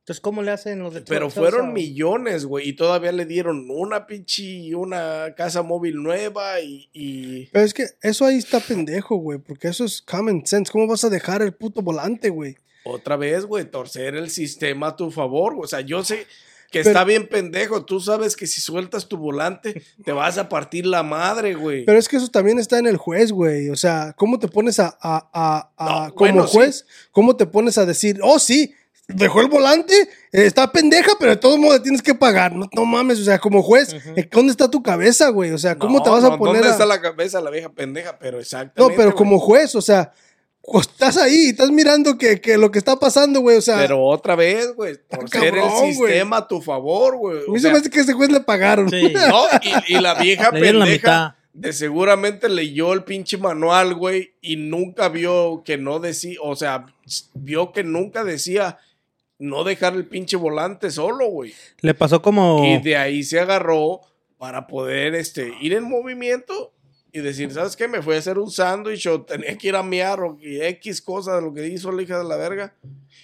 [0.00, 2.68] Entonces, ¿cómo le hacen los de Pero fueron millones, güey.
[2.68, 6.88] Y todavía le dieron una pinche, una casa móvil nueva y...
[6.92, 10.72] y- Pero es que eso ahí está pendejo, güey, porque eso es common sense.
[10.72, 12.56] ¿Cómo vas a dejar el puto volante, güey?
[12.84, 15.54] Otra vez, güey, torcer el sistema a tu favor.
[15.54, 15.66] güey.
[15.66, 16.26] O sea, yo sé
[16.72, 17.84] que Pero- está bien pendejo.
[17.84, 21.84] Tú sabes que si sueltas tu volante, te vas a partir la madre, güey.
[21.84, 23.68] Pero es que eso también está en el juez, güey.
[23.70, 26.52] O sea, ¿cómo te pones a, a, a- a- No, como bueno, sí.
[26.56, 28.74] juez, cómo te pones a decir, oh, sí,
[29.08, 29.92] dejó el volante,
[30.32, 32.54] está pendeja, pero de todos modos tienes que pagar.
[32.56, 33.94] No, no mames, o sea, como juez,
[34.30, 35.50] ¿dónde está tu cabeza, güey?
[35.50, 37.68] O sea, ¿cómo No, te vas a poner ¿Dónde a- está la cabeza la vieja
[37.68, 38.18] pendeja?
[38.18, 38.80] Pero exactamente.
[38.80, 39.16] No, pero güey.
[39.16, 40.12] como juez, o sea,
[40.80, 44.36] estás ahí, estás mirando que, que lo que está pasando, güey, o sea, Pero otra
[44.36, 46.12] vez, güey, torcer cabrón, el güey.
[46.12, 47.38] sistema a tu favor, güey.
[47.48, 48.88] a mí se me hace que ese juez le pagaron.
[48.90, 49.12] Sí.
[49.28, 49.44] No,
[49.88, 51.34] y, y la vieja Le dieron la pendeja mitad.
[51.52, 56.86] de seguramente leyó el pinche manual, güey, y nunca vio que no decía, o sea,
[57.34, 58.78] vio que nunca decía
[59.38, 61.52] no dejar el pinche volante solo, güey.
[61.80, 62.64] Le pasó como.
[62.64, 64.00] Y de ahí se agarró
[64.38, 66.72] para poder este, ir en movimiento
[67.12, 67.86] y decir, ¿sabes qué?
[67.86, 71.36] Me fui a hacer un sándwich o tenía que ir a miar o X cosa
[71.36, 72.74] de lo que hizo la hija de la verga.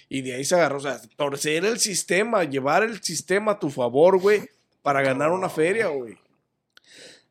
[0.07, 3.69] Y de ahí se agarró, o sea, torcer el sistema, llevar el sistema a tu
[3.69, 4.41] favor, güey,
[4.83, 6.17] para ganar una feria, güey.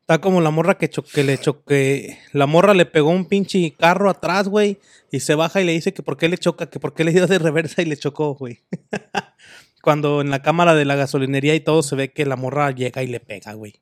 [0.01, 2.17] Está como la morra que, que le choque.
[2.33, 4.79] La morra le pegó un pinche carro atrás, güey.
[5.11, 7.11] Y se baja y le dice que por qué le choca, que por qué le
[7.11, 8.59] dio de reversa y le chocó, güey.
[9.83, 13.03] Cuando en la cámara de la gasolinería y todo se ve que la morra llega
[13.03, 13.75] y le pega, güey.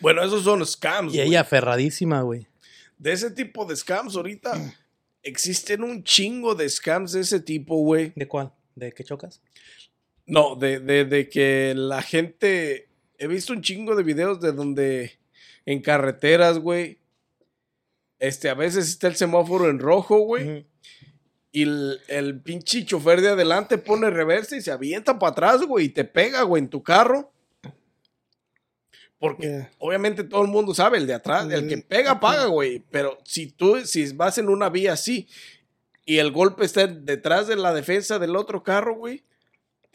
[0.00, 2.46] Bueno, esos son scams, Y ella aferradísima, güey.
[2.98, 4.74] De ese tipo de scams ahorita
[5.22, 8.12] existen un chingo de scams de ese tipo, güey.
[8.14, 8.52] ¿De cuál?
[8.74, 9.40] ¿De qué chocas?
[10.26, 12.88] No, de, de, de que la gente...
[13.18, 15.18] He visto un chingo de videos de donde
[15.64, 16.98] en carreteras, güey.
[18.18, 20.66] Este, a veces está el semáforo en rojo, güey.
[21.52, 25.86] Y el, el pinche chofer de adelante pone reversa y se avienta para atrás, güey,
[25.86, 27.32] y te pega, güey, en tu carro.
[29.18, 29.70] Porque Yeah.
[29.78, 32.82] obviamente todo el mundo sabe, el de atrás, el que pega, paga, güey.
[32.90, 35.26] Pero si tú, si vas en una vía así
[36.04, 39.24] y el golpe está detrás de la defensa del otro carro, güey,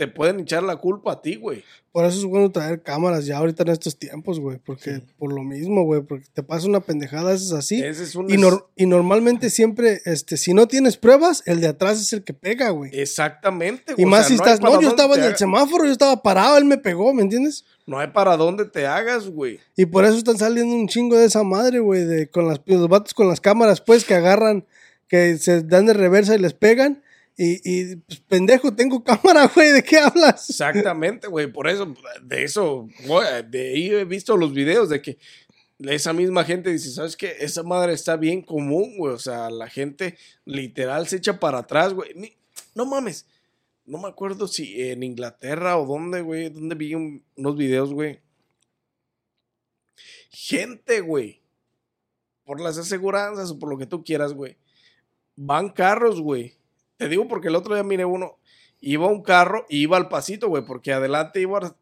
[0.01, 1.63] te pueden echar la culpa a ti, güey.
[1.91, 4.57] Por eso es bueno traer cámaras ya ahorita en estos tiempos, güey.
[4.57, 6.01] Porque por lo mismo, güey.
[6.01, 7.83] Porque te pasa una pendejada, eso es así.
[7.83, 11.67] Ese es un Y, nor- y normalmente siempre, este, si no tienes pruebas, el de
[11.67, 12.89] atrás es el que pega, güey.
[12.99, 14.05] Exactamente, Y güey.
[14.05, 16.23] O más sea, si no estás, no, yo estaba en el haga- semáforo, yo estaba
[16.23, 17.63] parado, él me pegó, ¿me entiendes?
[17.85, 19.59] No hay para dónde te hagas, güey.
[19.77, 22.87] Y por eso están saliendo un chingo de esa madre, güey, de con las los
[22.87, 24.65] vatos con las cámaras, pues, que agarran,
[25.07, 27.03] que se dan de reversa y les pegan.
[27.37, 30.49] Y, pues, pendejo, tengo cámara, güey, ¿de qué hablas?
[30.49, 31.47] Exactamente, güey.
[31.51, 35.17] Por eso, de eso, güey, de ahí he visto los videos de que
[35.79, 37.35] esa misma gente dice, ¿sabes qué?
[37.39, 39.13] Esa madre está bien común, güey.
[39.15, 42.37] O sea, la gente literal se echa para atrás, güey.
[42.75, 43.25] No mames.
[43.85, 46.49] No me acuerdo si en Inglaterra o dónde, güey.
[46.49, 48.19] Dónde vi un- unos videos, güey.
[50.29, 51.41] Gente, güey.
[52.45, 54.57] Por las aseguranzas o por lo que tú quieras, güey.
[55.35, 56.55] Van carros, güey.
[57.01, 58.37] Te digo porque el otro día miré uno.
[58.79, 60.63] Iba un carro y iba al pasito, güey.
[60.63, 61.75] Porque adelante iba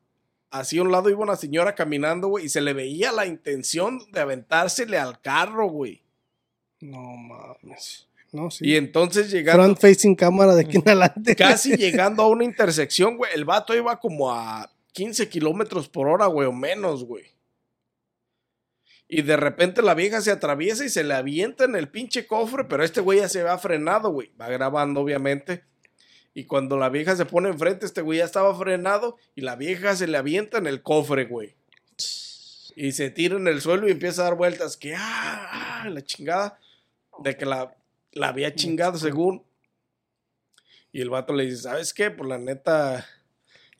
[0.49, 2.45] hacia un lado iba una señora caminando, güey.
[2.45, 6.01] Y se le veía la intención de aventársele al carro, güey.
[6.79, 8.07] No mames.
[8.31, 8.65] No, sí.
[8.65, 9.61] Y entonces llegando.
[9.61, 11.35] Front facing cámara de aquí en adelante.
[11.35, 13.33] casi llegando a una intersección, güey.
[13.35, 17.25] El vato iba como a 15 kilómetros por hora, güey, o menos, güey.
[19.11, 22.65] Y de repente la vieja se atraviesa y se le avienta en el pinche cofre,
[22.65, 24.31] pero este güey ya se va frenado, güey.
[24.39, 25.63] Va grabando, obviamente.
[26.35, 29.95] Y cuando la vieja se pone enfrente, este güey ya estaba frenado y la vieja
[29.95, 31.55] se le avienta en el cofre, güey.
[32.75, 34.77] Y se tira en el suelo y empieza a dar vueltas.
[34.77, 36.59] Que, ah, ah, la chingada.
[37.23, 37.75] De que la,
[38.11, 39.43] la había chingado según.
[40.91, 42.11] Y el vato le dice, ¿sabes qué?
[42.11, 43.07] Pues la neta,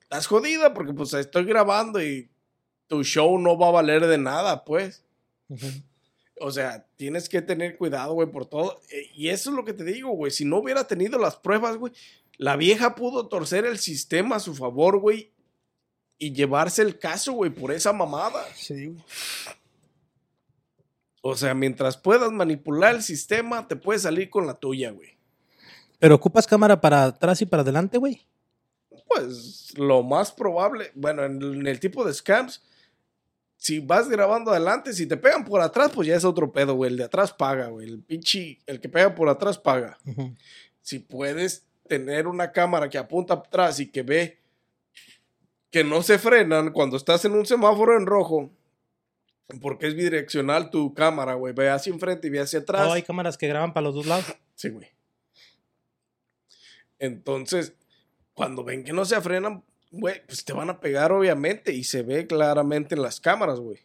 [0.02, 2.32] estás jodida porque pues estoy grabando y
[2.88, 5.04] tu show no va a valer de nada, pues.
[6.42, 8.80] O sea, tienes que tener cuidado, güey, por todo.
[8.92, 10.32] Eh, Y eso es lo que te digo, güey.
[10.32, 11.94] Si no hubiera tenido las pruebas, güey,
[12.38, 15.32] la vieja pudo torcer el sistema a su favor, güey,
[16.18, 18.46] y llevarse el caso, güey, por esa mamada.
[18.56, 19.04] Sí, güey.
[21.22, 25.18] O sea, mientras puedas manipular el sistema, te puedes salir con la tuya, güey.
[26.00, 28.26] Pero ocupas cámara para atrás y para adelante, güey.
[29.08, 32.64] Pues lo más probable, bueno, en el tipo de scams,
[33.60, 36.92] si vas grabando adelante, si te pegan por atrás, pues ya es otro pedo, güey.
[36.92, 37.90] El de atrás paga, güey.
[37.90, 39.98] El pinche, el que pega por atrás paga.
[40.82, 44.40] Si puedes tener una cámara que apunta atrás y que ve
[45.70, 48.50] que no se frenan cuando estás en un semáforo en rojo,
[49.60, 51.54] porque es bidireccional tu cámara, güey.
[51.54, 52.88] Ve hacia enfrente y ve hacia atrás.
[52.88, 54.26] Oh, hay cámaras que graban para los dos lados.
[54.56, 54.88] Sí, güey.
[56.98, 57.74] Entonces,
[58.34, 62.04] cuando ven que no se frenan, güey, pues te van a pegar, obviamente, y se
[62.04, 63.80] ve claramente en las cámaras, güey.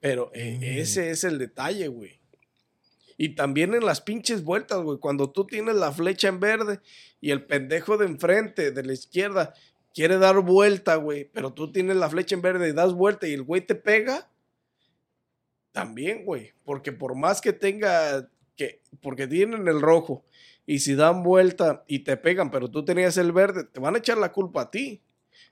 [0.00, 0.62] Pero eh, Mm.
[0.80, 2.20] ese es el detalle, güey.
[3.16, 4.98] Y también en las pinches vueltas, güey.
[4.98, 6.80] Cuando tú tienes la flecha en verde
[7.20, 9.54] y el pendejo de enfrente, de la izquierda,
[9.94, 11.30] quiere dar vuelta, güey.
[11.32, 14.28] Pero tú tienes la flecha en verde y das vuelta y el güey te pega.
[15.72, 16.52] También, güey.
[16.64, 18.28] Porque por más que tenga.
[18.56, 20.24] que Porque tienen el rojo.
[20.66, 23.98] Y si dan vuelta y te pegan, pero tú tenías el verde, te van a
[23.98, 25.02] echar la culpa a ti.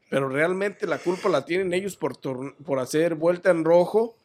[0.08, 4.16] Pero realmente la culpa la tienen ellos por, por hacer vuelta en rojo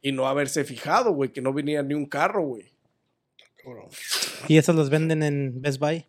[0.00, 2.72] y no haberse fijado, güey, que no venía ni un carro, güey.
[4.48, 6.04] Y esas las venden en Best Buy.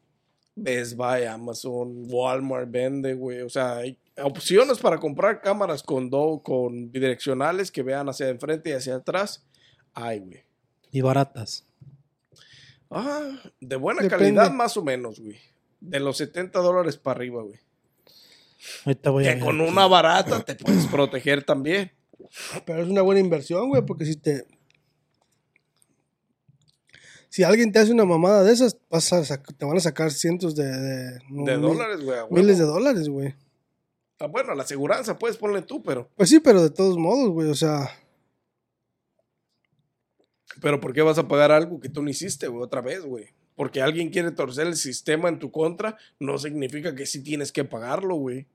[0.55, 3.41] Best Buy, Amazon, Walmart vende, güey.
[3.41, 8.71] O sea, hay opciones para comprar cámaras con, do, con bidireccionales que vean hacia enfrente
[8.71, 9.45] y hacia atrás.
[9.93, 10.43] Ay, güey.
[10.91, 11.65] Y baratas.
[12.93, 14.25] Ah, de buena Depende.
[14.25, 15.37] calidad más o menos, güey.
[15.79, 17.59] De los 70 dólares para arriba, güey.
[18.85, 21.91] Ahorita voy a Que con una barata te puedes proteger también.
[22.65, 24.45] Pero es una buena inversión, güey, porque si te.
[27.29, 30.55] Si alguien te hace una mamada de esas, vas a te van a sacar cientos
[30.55, 30.65] de.
[30.65, 32.17] De, no, De mil- dólares, güey.
[32.29, 33.35] Miles de dólares, güey.
[34.19, 36.09] Ah, bueno, la aseguranza puedes ponerle tú, pero.
[36.15, 37.89] Pues sí, pero de todos modos, güey, o sea.
[40.61, 42.63] Pero ¿por qué vas a pagar algo que tú no hiciste, güey?
[42.63, 43.25] Otra vez, güey.
[43.55, 47.63] Porque alguien quiere torcer el sistema en tu contra, no significa que sí tienes que
[47.63, 48.47] pagarlo, güey.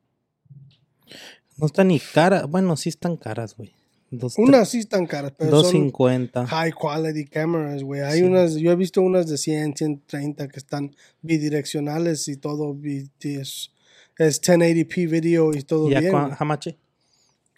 [1.57, 2.49] No están ni caras.
[2.49, 3.73] Bueno, sí están caras, güey.
[4.11, 6.47] Dos, Unas sí están caras, pero son 250.
[6.47, 8.01] high quality cameras, güey.
[8.01, 8.25] Hay Sí.
[8.25, 12.75] unas, yo he visto unas de 100, 130 que están bidireccionales y todo
[13.21, 13.71] es,
[14.17, 16.13] es 1080p video y todo ¿Y a bien.
[16.47, 16.69] much?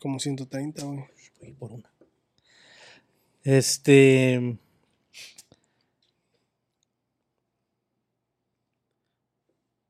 [0.01, 1.05] Como 130, güey.
[1.41, 1.89] Güey, por una.
[3.45, 4.57] Este.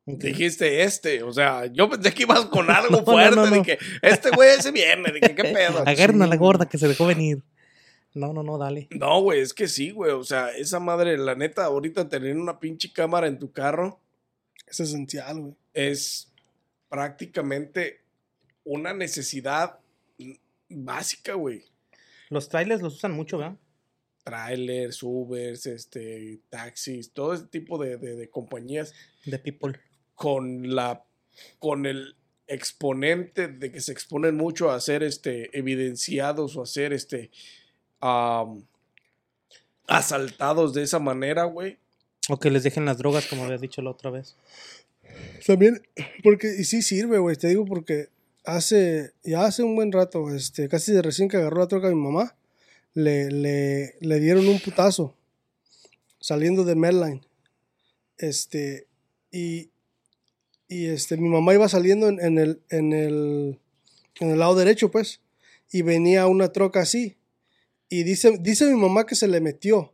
[0.07, 3.57] Dijiste este, o sea, yo pensé que ibas con algo No, fuerte, no, no.
[3.57, 5.87] de que este güey se viene, de que qué pedo.
[5.87, 7.43] Agarren a la gorda que se dejó venir.
[8.13, 8.89] No, no, no, dale.
[8.91, 12.59] No, güey, es que sí, güey, o sea, esa madre, la neta, ahorita tener una
[12.59, 14.01] pinche cámara en tu carro
[14.67, 15.55] Es esencial, güey.
[15.75, 16.33] es
[16.89, 18.01] prácticamente
[18.65, 19.79] una necesidad
[20.69, 21.70] básica, güey.
[22.31, 23.57] Los trailers los usan mucho, ¿verdad?
[24.25, 28.95] Trailers, Ubers, este, taxis, todo ese tipo de, de- de compañías
[29.27, 29.79] De people.
[30.15, 31.05] con la
[31.59, 32.17] con el
[32.47, 37.31] exponente de que se exponen mucho a ser este evidenciados o a ser este
[39.87, 41.79] asaltados de esa manera, güey.
[42.29, 44.37] O que les dejen las drogas, como había dicho la otra vez.
[45.47, 45.83] También,
[46.23, 48.09] porque, y sí sirve, güey, te digo porque
[48.45, 51.95] hace, ya hace un buen rato, este, casi de recién que agarró la troca de
[51.95, 52.37] mi mamá,
[52.95, 55.17] le, le, le dieron un putazo
[56.21, 57.21] saliendo de Medline.
[58.19, 58.87] Este,
[59.31, 59.71] y,
[60.69, 63.61] y este, mi mamá iba saliendo en, en el, en, el,
[64.21, 65.21] en el lado derecho, pues,
[65.73, 67.17] y venía una troca así.
[67.89, 69.93] Y dice, dice mi mamá que se le metió,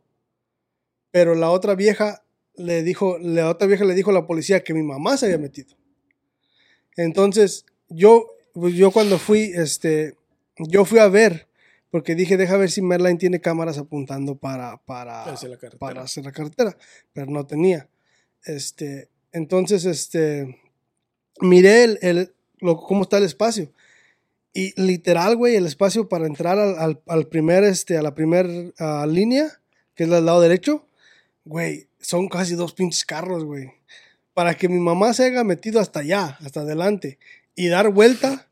[1.11, 2.23] pero la otra vieja
[2.55, 5.37] le dijo, la otra vieja le dijo a la policía que mi mamá se había
[5.37, 5.75] metido.
[6.95, 8.27] Entonces, yo,
[8.59, 10.15] pues, yo cuando fui, este,
[10.57, 11.47] yo fui a ver,
[11.91, 15.79] porque dije, deja ver si Merline tiene cámaras apuntando para, para, Hacia la carretera.
[15.79, 16.77] para hacer la carretera,
[17.13, 17.87] pero no tenía.
[18.43, 20.59] Este, entonces, este,
[21.39, 23.71] miré el, el- lo- cómo está el espacio.
[24.53, 29.05] Y literal, güey, el espacio para entrar al, al- al primer, este, a la primera
[29.05, 29.51] línea,
[29.95, 30.87] que es la del lado derecho,
[31.45, 33.71] güey, son casi dos pinches carros, güey.
[34.33, 37.17] Para que mi mamá se haya metido hasta allá, hasta adelante,
[37.55, 38.46] y dar vuelta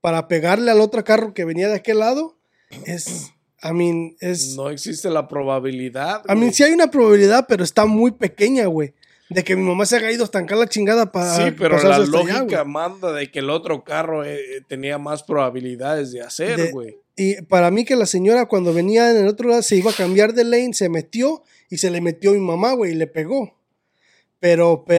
[0.00, 2.38] para pegarle al otro carro que venía de aquel lado,
[2.86, 3.32] es,
[3.62, 4.56] I mean, es...
[4.56, 6.22] No existe la probabilidad.
[6.28, 6.52] A mí güey.
[6.52, 8.94] sí hay una probabilidad, pero está muy pequeña, güey.
[9.28, 11.36] De que mi mamá se haya ido a estancar la chingada para.
[11.36, 15.22] Sí, pero la allá, lógica manda de que el otro carro eh, eh, tenía más
[15.22, 16.98] probabilidades de hacer, güey.
[17.14, 19.94] Y para mí que la señora cuando venía en el otro lado se iba a
[19.94, 23.06] cambiar de lane, se metió y se le metió a mi mamá, güey, y le
[23.06, 23.56] pegó.
[24.40, 24.98] Pero, pero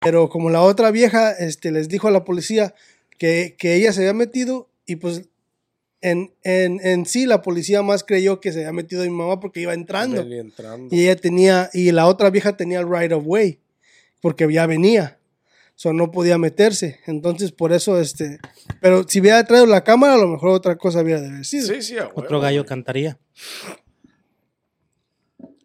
[0.00, 2.74] Pero como la otra vieja este, les dijo a la policía
[3.18, 5.28] que, que ella se había metido y pues
[6.00, 9.60] en, en, en sí la policía más creyó que se había metido mi mamá porque
[9.60, 10.24] iba entrando.
[10.90, 13.60] Y ella tenía, y la otra vieja tenía el right of way
[14.20, 15.18] porque ya venía.
[15.74, 17.00] So no podía meterse.
[17.06, 18.38] Entonces por eso, este,
[18.80, 21.66] pero si hubiera traído la cámara, a lo mejor otra cosa había de haber sido.
[21.66, 22.68] Sí, sí, a Otro gallo güey.
[22.68, 23.18] cantaría.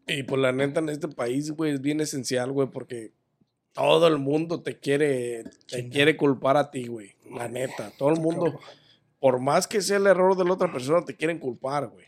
[0.07, 3.12] Y pues la neta en este país, güey, es bien esencial, güey, porque
[3.74, 7.15] todo el mundo te quiere, te quiere culpar a ti, güey.
[7.30, 8.59] La neta, todo el mundo,
[9.19, 12.05] por más que sea el error de la otra persona, te quieren culpar, güey.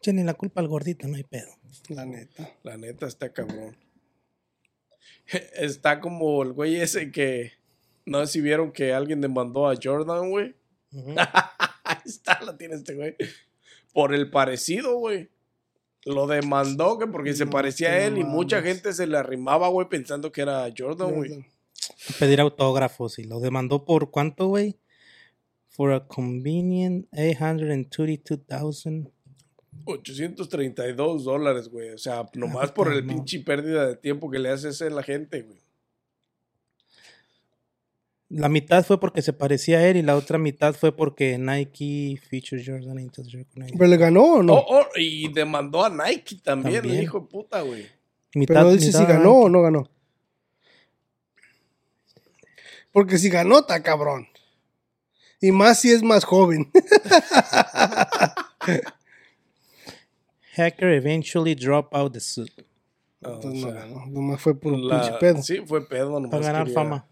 [0.00, 1.50] Tienen la culpa al gordito, no hay pedo.
[1.88, 2.54] La neta.
[2.62, 3.76] La neta está cabrón.
[5.54, 7.52] Está como el güey ese que,
[8.06, 10.54] no sé si vieron que alguien demandó a Jordan, güey.
[11.84, 13.16] Ahí está, la tiene este güey.
[13.92, 15.28] Por el parecido, güey.
[16.04, 18.74] Lo demandó que porque se parecía a no él y mucha mames.
[18.74, 21.46] gente se le arrimaba, güey, pensando que era Jordan, güey.
[22.18, 24.78] Pedir autógrafos y lo demandó por cuánto, güey?
[25.68, 29.10] For a convenient 832,000.
[29.84, 31.90] 832 dólares, güey.
[31.90, 33.14] O sea, nomás por el no.
[33.14, 35.58] pinche pérdida de tiempo que le haces a la gente, güey.
[38.30, 42.20] La mitad fue porque se parecía a él y la otra mitad fue porque Nike
[42.28, 43.22] featured Jordan Nike.
[43.76, 44.52] ¿Pero le ganó o no?
[44.54, 46.96] Oh, oh, y demandó a Nike también, También.
[46.98, 47.86] el hijo de puta, güey.
[48.34, 49.44] Mitad- Pero dice si ganó Nike.
[49.44, 49.90] o no ganó.
[52.92, 54.28] Porque si ganó, está cabrón.
[55.40, 56.70] Y más si es más joven.
[60.56, 62.50] Hacker eventually drop out the suit.
[63.22, 64.06] O Entonces no sea, ganó.
[64.06, 65.42] Nomás fue por un la- pinche pedo.
[65.42, 66.10] Sí, fue pedo.
[66.20, 67.06] nomás Para ganar quería- fama.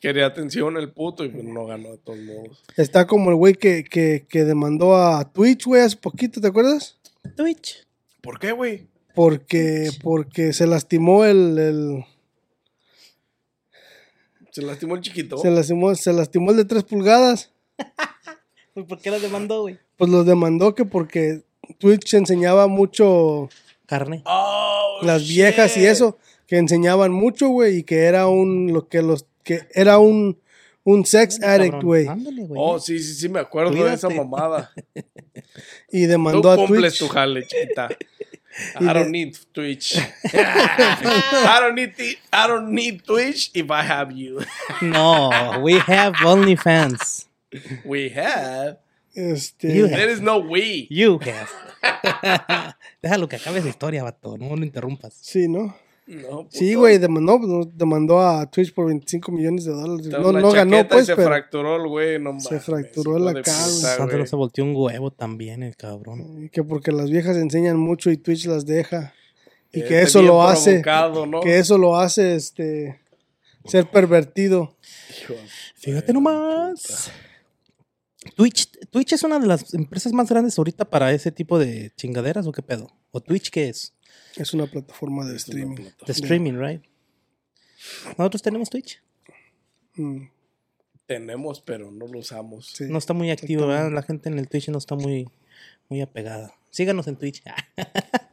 [0.00, 2.62] Quería atención el puto y pues no ganó de todos modos.
[2.76, 6.98] Está como el güey que, que, que demandó a Twitch, güey, hace poquito, ¿te acuerdas?
[7.36, 7.86] Twitch.
[8.22, 8.88] ¿Por qué, güey?
[9.14, 12.04] Porque, porque se lastimó el, el-
[14.52, 15.36] Se lastimó el chiquito.
[15.38, 17.50] se lastimó, se lastimó el de 3 pulgadas.
[18.88, 19.78] ¿Por qué la demandó, güey?
[19.96, 21.42] Pues los demandó que porque
[21.78, 23.48] Twitch enseñaba mucho
[23.86, 24.22] Carne.
[24.24, 26.16] Oh, las viejas y eso,
[26.46, 30.38] que enseñaban mucho, güey, y que era un lo que los que era un
[30.82, 32.06] un sex addict, güey.
[32.56, 34.72] Oh, sí, sí, sí, me acuerdo de esa mamada.
[35.92, 37.12] y Tú demandó a cumples tu Twitch.
[37.14, 37.88] jale, chiquita.
[38.80, 39.96] I de- don't need Twitch.
[40.24, 41.92] I don't need
[42.32, 44.40] I don't need Twitch if I have you.
[44.82, 45.30] No,
[45.62, 47.26] we have OnlyFans.
[47.84, 48.78] We have.
[49.14, 50.86] Este, You There is no we.
[50.90, 51.48] You have.
[53.02, 54.36] Déjalo que acabe esa historia, vato.
[54.38, 55.14] No lo interrumpas.
[55.20, 55.76] sí, ¿no?
[56.06, 57.38] No, Sí, güey, demandó,
[57.72, 60.06] demandó a Twitch por 25 millones de dólares.
[60.08, 63.24] No, no ganó, y pues, se pero fracturó el güey, no Se mames, fracturó hijo
[63.32, 64.26] la cara, Sandro güey.
[64.26, 66.48] se volteó un huevo también, el cabrón.
[66.52, 69.14] que porque las viejas enseñan mucho y Twitch las deja.
[69.72, 70.82] Y Eh, que eso lo hace,
[71.28, 71.40] ¿no?
[71.40, 73.00] que eso lo hace, este,
[73.66, 74.74] ser pervertido.
[75.22, 75.34] Hijo
[75.76, 77.12] Fíjate nomás.
[78.36, 82.46] Twitch, Twitch es una de las empresas más grandes ahorita para ese tipo de chingaderas
[82.46, 82.88] o qué pedo.
[83.12, 83.94] ¿O Twitch qué es?
[84.36, 85.76] Es una plataforma de Es streaming.
[85.76, 86.06] plataforma.
[86.06, 86.82] De streaming, right?
[88.18, 89.02] Nosotros tenemos Twitch.
[89.94, 90.24] Mm,
[91.06, 92.66] Tenemos, pero no lo usamos.
[92.74, 92.84] sí.
[92.88, 93.90] No está muy activo, ¿verdad?
[93.92, 95.28] La gente en el Twitch no está muy,
[95.88, 96.54] muy apegada.
[96.70, 97.42] Síganos en Twitch.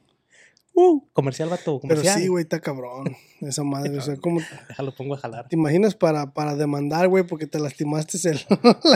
[0.80, 1.80] uh, comercial, vato.
[1.82, 2.20] Pero Comercial.
[2.20, 3.16] sí, güey, está cabrón.
[3.42, 5.48] Esa madre, o sea, ¿cómo Déjalo, pongo a jalar.
[5.50, 8.40] te imaginas para, para demandar, güey, porque te lastimaste el,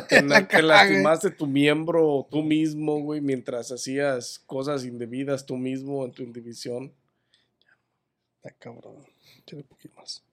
[0.08, 5.58] Que, la la- que lastimaste tu miembro tú mismo, güey, mientras hacías cosas indebidas tú
[5.58, 6.94] mismo en tu indivisión.
[8.38, 8.96] Está cabrón.
[9.40, 10.24] Échale un poquito más.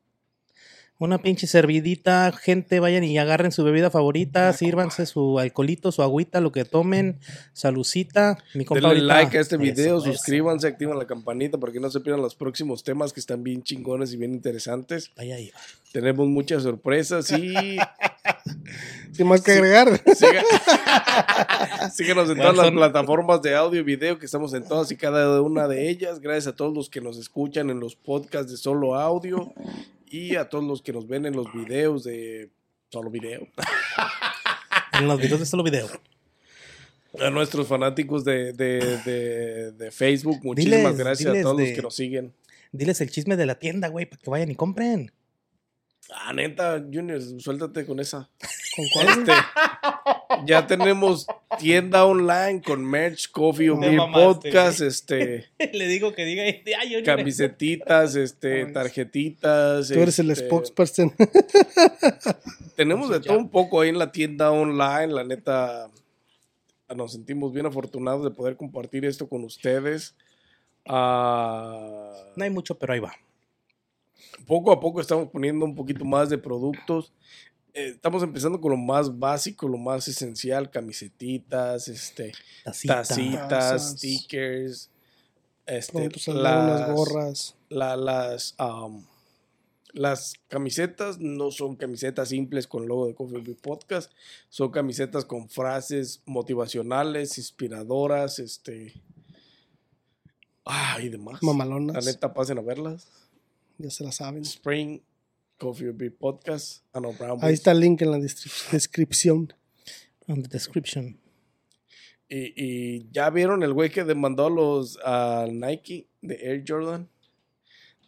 [1.00, 6.40] Una pinche servidita, gente, vayan y agarren su bebida favorita, sírvanse su alcoholito, su agüita,
[6.40, 7.20] lo que tomen,
[7.52, 8.36] salucita.
[8.54, 10.12] Mi compa Denle ahorita- like a este video, Eso, eso.
[10.14, 13.62] suscríbanse, activen la campanita para que no se pierdan los próximos temas que están bien
[13.62, 15.12] chingones y bien interesantes.
[15.16, 15.50] Ahí.
[15.54, 15.60] va.
[15.92, 17.54] Tenemos muchas sorpresas y
[19.12, 19.88] Sin más que agregar.
[20.16, 20.42] siga-
[21.94, 25.40] síguenos en todas las plataformas de audio y video que estamos en todas y cada
[25.42, 26.18] una de ellas.
[26.18, 29.52] Gracias a todos los que nos escuchan en los podcasts de solo audio
[30.10, 32.50] y a todos los que nos ven en los videos de
[32.90, 33.46] solo video.
[34.92, 35.88] En los videos de solo video.
[37.20, 41.82] A nuestros fanáticos de, de- de- de Facebook, muchísimas Diles, gracias a todos los que
[41.82, 42.34] nos siguen.
[42.72, 45.12] Diles el chisme de la tienda, güey, para que vayan y compren.
[46.12, 48.28] Ah, neta, Junior, suéltate con esa.
[48.76, 49.08] ¿Con cuál?
[49.20, 49.32] Este,
[50.46, 51.26] ya tenemos
[51.58, 57.02] tienda online con merch, coffee o mamaste, podcast, este, Le digo que diga, ay, yo
[57.04, 59.88] camisetitas, este, tarjetitas.
[59.88, 61.12] Tú eres el este, spokesperson.
[62.76, 65.90] Tenemos de todo un poco ahí en la tienda online, la neta.
[66.94, 70.14] Nos sentimos bien afortunados de poder compartir esto con ustedes.
[70.86, 73.12] Ah, No hay mucho, pero ahí va.
[74.46, 77.12] poco a poco estamos poniendo un poquito más de productos.
[77.74, 82.32] Eh, estamos empezando con lo más básico, lo más esencial, camisetitas, este,
[82.64, 82.94] Tacita.
[83.02, 83.90] tacitas, Tazas.
[83.92, 84.90] stickers,
[85.66, 87.56] este, las, gorras.
[87.68, 88.56] la- las,
[89.92, 94.10] las camisetas no son camisetas simples con logo de Coffee Beer Podcast,
[94.48, 98.94] son camisetas con frases motivacionales, inspiradoras, este,
[100.64, 101.42] ah, y demás.
[101.42, 102.04] La Mamalonas.
[102.04, 103.06] neta, pasen a verlas.
[103.78, 104.42] Ya se la saben.
[104.42, 105.00] Spring
[105.58, 106.84] Coffee Beer Podcast.
[106.92, 109.52] Ah, no, Brown Ahí está el link en la descripción.
[110.26, 111.18] On the description.
[112.28, 117.08] Y, y ya vieron el güey que demandó a los a Nike de Air Jordan.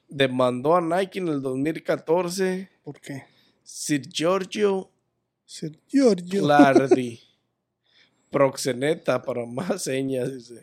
[0.08, 2.70] Demandó a Nike en el 2014.
[2.82, 3.24] ¿Por qué?
[3.62, 4.90] Sir Giorgio
[5.50, 6.42] Sir Giorgio.
[6.42, 7.20] Clardi.
[8.30, 10.32] proxeneta para más señas.
[10.32, 10.62] dice.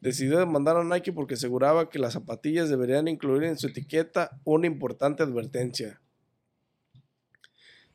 [0.00, 4.66] Decidió demandar a Nike porque aseguraba que las zapatillas deberían incluir en su etiqueta una
[4.66, 6.00] importante advertencia.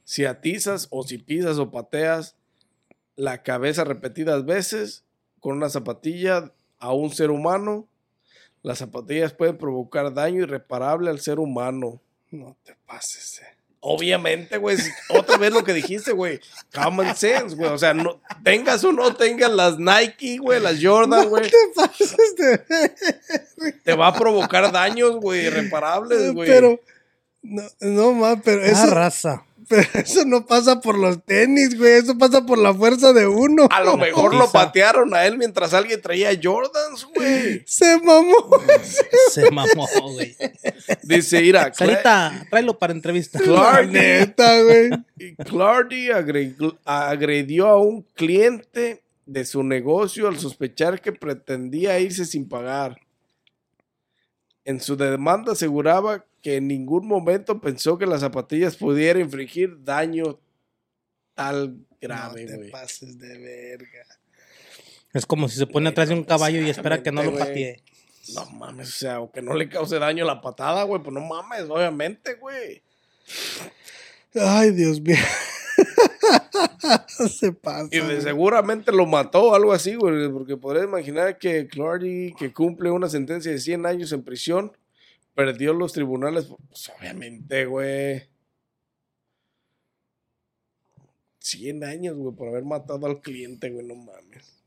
[0.09, 2.35] Si atizas o si pisas o pateas
[3.15, 5.03] la cabeza repetidas veces,
[5.39, 7.87] con una zapatilla a un ser humano,
[8.63, 12.01] las zapatillas pueden provocar daño irreparable al ser humano.
[12.31, 13.55] No te pases, eh.
[13.81, 14.77] Obviamente, güey.
[15.09, 16.39] Otra vez lo que dijiste, güey.
[16.73, 17.69] Common sense, güey.
[17.69, 21.51] O sea, no, tengas o no tengas las Nike, güey, las Jordan, güey.
[21.51, 26.49] te pases de Te va a provocar daños, güey, irreparables, güey.
[26.49, 26.81] Pero,
[27.43, 29.45] no, no más, pero Ah, eso, raza.
[29.69, 31.93] Pero eso no pasa por los tenis, güey.
[31.93, 33.67] Eso pasa por la fuerza de uno.
[33.71, 37.63] A lo mejor lo patearon a él mientras alguien traía Jordans, güey.
[37.65, 38.35] Se mamó.
[39.31, 40.35] Se mamó, güey.
[41.03, 43.39] Dice, Cla- Sarita, tráelo para entrevista.
[43.39, 44.89] La Clardy, neta, güey.
[45.45, 46.55] Clardy agre-
[46.85, 52.99] agredió a un cliente de su negocio al sospechar que pretendía irse sin pagar.
[54.69, 60.39] En su demanda aseguraba que en ningún momento pensó que las zapatillas pudieran infligir daño
[61.33, 64.05] tal grave, no te pases de verga.
[65.11, 67.81] Es como si se pone atrás de un caballo y espera que no lo patee.
[68.35, 71.21] No mames, o sea, o que no le cause daño la patada, güey, pues no
[71.21, 72.83] mames, obviamente, güey.
[74.35, 75.15] Ay, Dios mío.
[77.29, 77.89] Se pasa.
[77.91, 82.53] Y de seguramente lo mató o algo así, güey, porque podrías imaginar que Clardy, que
[82.53, 84.71] cumple una sentencia de 100 años en prisión,
[85.35, 88.23] perdió los tribunales, pues obviamente, güey.
[91.39, 94.59] 100 años, güey, por haber matado al cliente, güey, no mames.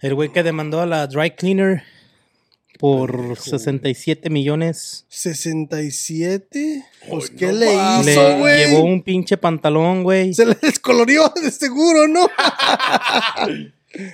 [0.00, 1.82] El güey que demandó a la dry cleaner
[2.78, 5.06] por 67 millones.
[5.08, 6.84] 67.
[7.08, 7.74] Pues, ¿qué no le
[8.10, 8.66] hizo, güey?
[8.66, 10.34] llevó un pinche pantalón, güey.
[10.34, 12.28] Se le descolorió de seguro, ¿no?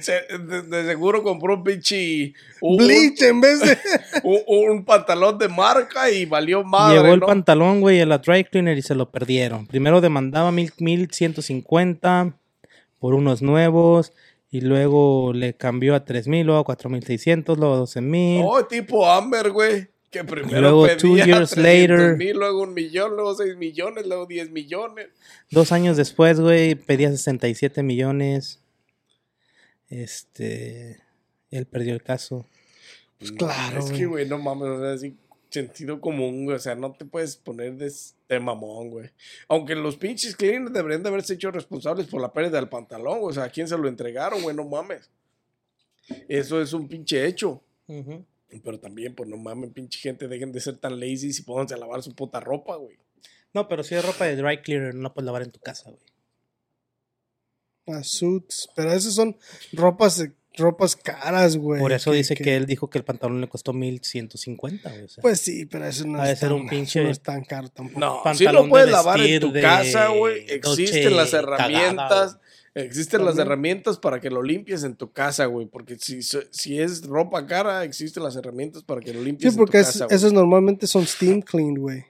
[0.00, 2.34] Se- de, de seguro compró un pinche.
[2.60, 3.78] Un, Bleach en vez de.
[4.24, 6.98] un- un pantalón de marca y valió madre.
[7.00, 7.26] Llevó el ¿no?
[7.26, 9.66] pantalón, güey, a la dry cleaner y se lo perdieron.
[9.66, 12.34] Primero demandaba mil, 1150
[12.98, 14.12] por unos nuevos
[14.50, 18.42] y luego le cambió a 3000, luego a 4600, luego a 12000.
[18.44, 19.88] Oh, tipo Amber, güey.
[20.10, 22.16] Que primero luego, pedía two years 300 later.
[22.16, 25.06] mil, luego un millón, luego 6 millones, luego 10 millones.
[25.50, 28.60] Dos años después, güey, pedía 67 millones.
[29.88, 30.98] Este.
[31.52, 32.44] Él perdió el caso.
[33.20, 35.16] Pues claro, Es que, güey, no mames, o sea, así,
[35.50, 36.56] sentido común, güey.
[36.56, 37.92] O sea, no te puedes poner de,
[38.28, 39.10] de mamón, güey.
[39.48, 43.30] Aunque los pinches cleaners deberían de haberse hecho responsables por la pérdida del pantalón, güey.
[43.30, 44.54] O sea, ¿a quién se lo entregaron, güey?
[44.54, 45.10] No mames.
[46.28, 47.62] Eso es un pinche hecho.
[47.86, 51.78] Pero también, pues no mames, pinche gente, dejen de ser tan lazy y pónganse a
[51.78, 52.98] lavar su puta ropa, güey.
[53.52, 56.02] No, pero si es ropa de dry cleaner, no puedes lavar en tu casa, güey.
[57.86, 58.68] Ah, suits.
[58.76, 59.36] Pero esas son
[59.72, 60.24] ropas,
[60.60, 61.80] ropas caras, güey.
[61.80, 62.54] Por eso dice que...
[62.56, 65.02] él dijo que el pantalón le costó 1150, güey.
[65.04, 65.22] o sea.
[65.22, 67.98] Pues sí, pero eso no, es, ser tan, un pinche no es tan caro tampoco.
[67.98, 70.44] No, sí pantalón lo de puedes lavar en tu de casa, güey.
[70.48, 72.38] Existen las herramientas.
[72.72, 75.66] Existen las herramientas para que lo limpies en tu casa, güey.
[75.66, 79.78] Porque si, si es ropa cara, existen las herramientas para que lo limpies Sí, porque
[79.78, 80.16] en tu es- casa, güey.
[80.16, 82.04] esos normalmente son steam cleaned, güey.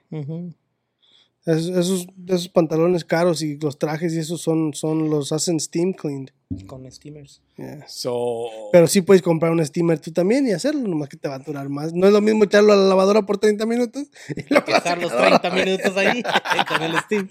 [1.43, 5.93] Esos, esos, esos pantalones caros y los trajes y esos son, son los hacen steam
[5.93, 6.29] cleaned.
[6.67, 7.41] Con steamers.
[7.57, 7.85] Yeah.
[7.87, 11.35] So, Pero sí puedes comprar un steamer tú también y hacerlo, nomás que te va
[11.35, 11.93] a durar más.
[11.93, 15.39] No es lo mismo echarlo a la lavadora por 30 minutos y Dejar los secadora.
[15.39, 16.23] 30 minutos ahí
[16.67, 17.29] con el steam.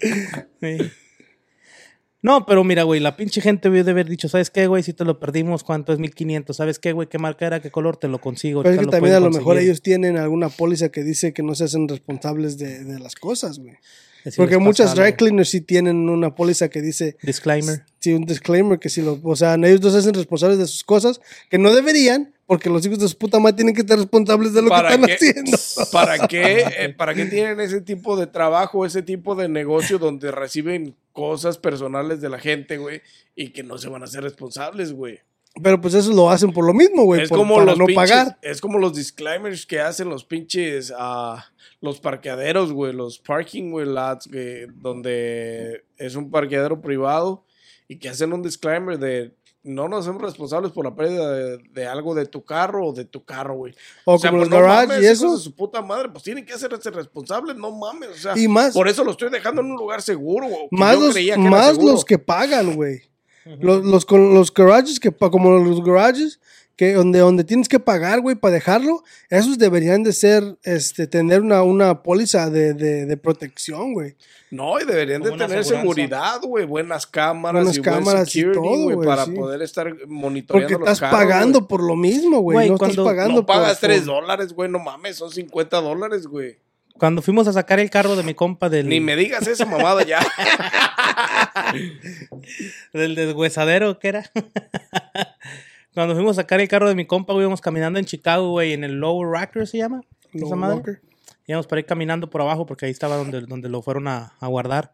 [0.61, 0.91] Sí.
[2.23, 4.83] No, pero mira, güey, la pinche gente debe de haber dicho, ¿sabes qué, güey?
[4.83, 6.55] Si te lo perdimos, ¿cuánto es 1500?
[6.55, 7.09] ¿Sabes qué, güey?
[7.09, 7.61] ¿Qué marca era?
[7.61, 7.97] ¿Qué color?
[7.97, 8.61] Te lo consigo.
[8.61, 11.41] Pero es que lo también a lo mejor ellos tienen alguna póliza que dice que
[11.41, 13.75] no se hacen responsables de, de las cosas, güey.
[14.25, 17.83] Así Porque muchas dry cleaners sí tienen una póliza que dice, Disclaimer.
[17.99, 20.83] sí, un disclaimer que si lo, o sea, ellos no se hacen responsables de sus
[20.83, 21.19] cosas,
[21.49, 24.61] que no deberían, porque los hijos de su puta madre tienen que estar responsables de
[24.61, 25.13] lo que ¿Para están qué?
[25.13, 25.57] haciendo.
[25.91, 30.31] ¿para qué, eh, ¿para qué tienen ese tipo de trabajo, ese tipo de negocio donde
[30.31, 33.01] reciben cosas personales de la gente, güey?
[33.35, 35.19] Y que no se van a hacer responsables, güey.
[35.61, 37.85] Pero pues eso lo hacen por lo mismo, güey, Es por- como para los no
[37.85, 38.37] pinches- pagar.
[38.41, 41.45] Es como los disclaimers que hacen los pinches ah,
[41.81, 47.43] los parqueaderos, güey, los parking güey, lots, güey, donde es un parqueadero privado
[47.87, 49.33] y que hacen un disclaimer de
[49.63, 53.05] no nos hacemos responsables por la pérdida de, de algo de tu carro o de
[53.05, 53.75] tu carro, güey.
[54.05, 55.35] O sea, como pues, los no garage mames, y eso.
[55.35, 58.73] de su puta madre, pues tienen que hacerse responsables, no mames, o sea, Y más,
[58.73, 61.35] por eso lo estoy dejando en un lugar seguro, güey, que más, yo los, creía
[61.35, 63.01] que más los que pagan, güey.
[63.59, 66.39] Los, los, con los garages, que, pa- como los garages,
[66.75, 71.41] que donde, donde tienes que pagar, güey, para dejarlo, esos deberían de ser, este, tener
[71.41, 74.15] una, una póliza de, de, de protección, güey.
[74.51, 75.75] No, y deberían de tener aseguranza.
[75.79, 79.31] seguridad, güey, buenas cámaras Buenas y buen cámaras y security, todo, güey, para sí.
[79.31, 81.67] poder estar monitoreando Porque los estás carros, pagando güey.
[81.69, 82.69] por lo mismo, güey.
[82.69, 85.81] No cuando estás pagando No pagas por, 3 por- dólares, güey, no mames, son 50
[85.81, 86.57] dólares, güey.
[87.01, 90.05] Cuando fuimos a sacar el carro de mi compa del, Ni me digas esa mamada
[90.05, 90.19] ya.
[92.93, 94.31] del deshuesadero, ¿qué era?
[95.95, 98.73] Cuando fuimos a sacar el carro de mi compa, güey, íbamos caminando en Chicago, güey,
[98.73, 100.01] en el Lower Racker se llama.
[100.31, 100.75] esa Lower madre.
[100.75, 101.01] Walker.
[101.47, 104.45] Íbamos para ir caminando por abajo porque ahí estaba donde, donde lo fueron a, a
[104.45, 104.93] guardar.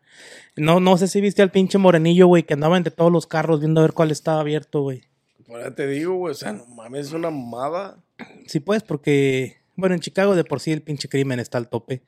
[0.56, 3.60] No, no sé si viste al pinche morenillo, güey, que andaba entre todos los carros
[3.60, 5.04] viendo a ver cuál estaba abierto, güey.
[5.50, 6.32] Ahí te digo, güey.
[6.32, 7.98] O sea, no mames, es una mamada.
[8.46, 12.04] Sí, pues, porque, bueno, en Chicago de por sí el pinche crimen está al tope.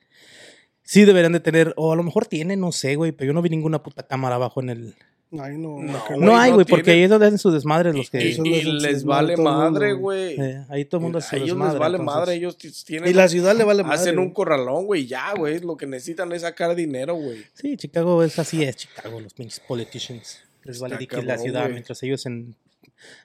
[0.82, 3.40] Sí deberían de tener, o a lo mejor tienen, no sé, güey, pero yo no
[3.42, 4.94] vi ninguna puta cámara abajo en el...
[5.38, 5.78] Ay, no.
[5.78, 8.10] No, que No, Güey, hay, no güey, porque ahí es donde hacen sus desmadres los
[8.10, 8.20] que...
[8.20, 10.34] Y, y no un les vale madre, güey.
[10.34, 10.50] güey.
[10.50, 11.72] eh, ahí todo el mundo hace A ellos desmadre.
[11.74, 13.08] les vale entonces- madre, ellos tienen.
[13.08, 13.94] Y la ciudad le vale madre.
[14.00, 14.34] hacen un güey.
[14.34, 15.60] corralón, güey, ya, güey.
[15.60, 17.44] Lo que necesitan es sacar dinero, güey.
[17.54, 20.40] Sí, Chicago es así, es Chicago, los pinches politicians.
[20.64, 21.72] Les vale Está la cabrón, ciudad güey.
[21.74, 22.56] mientras ellos en-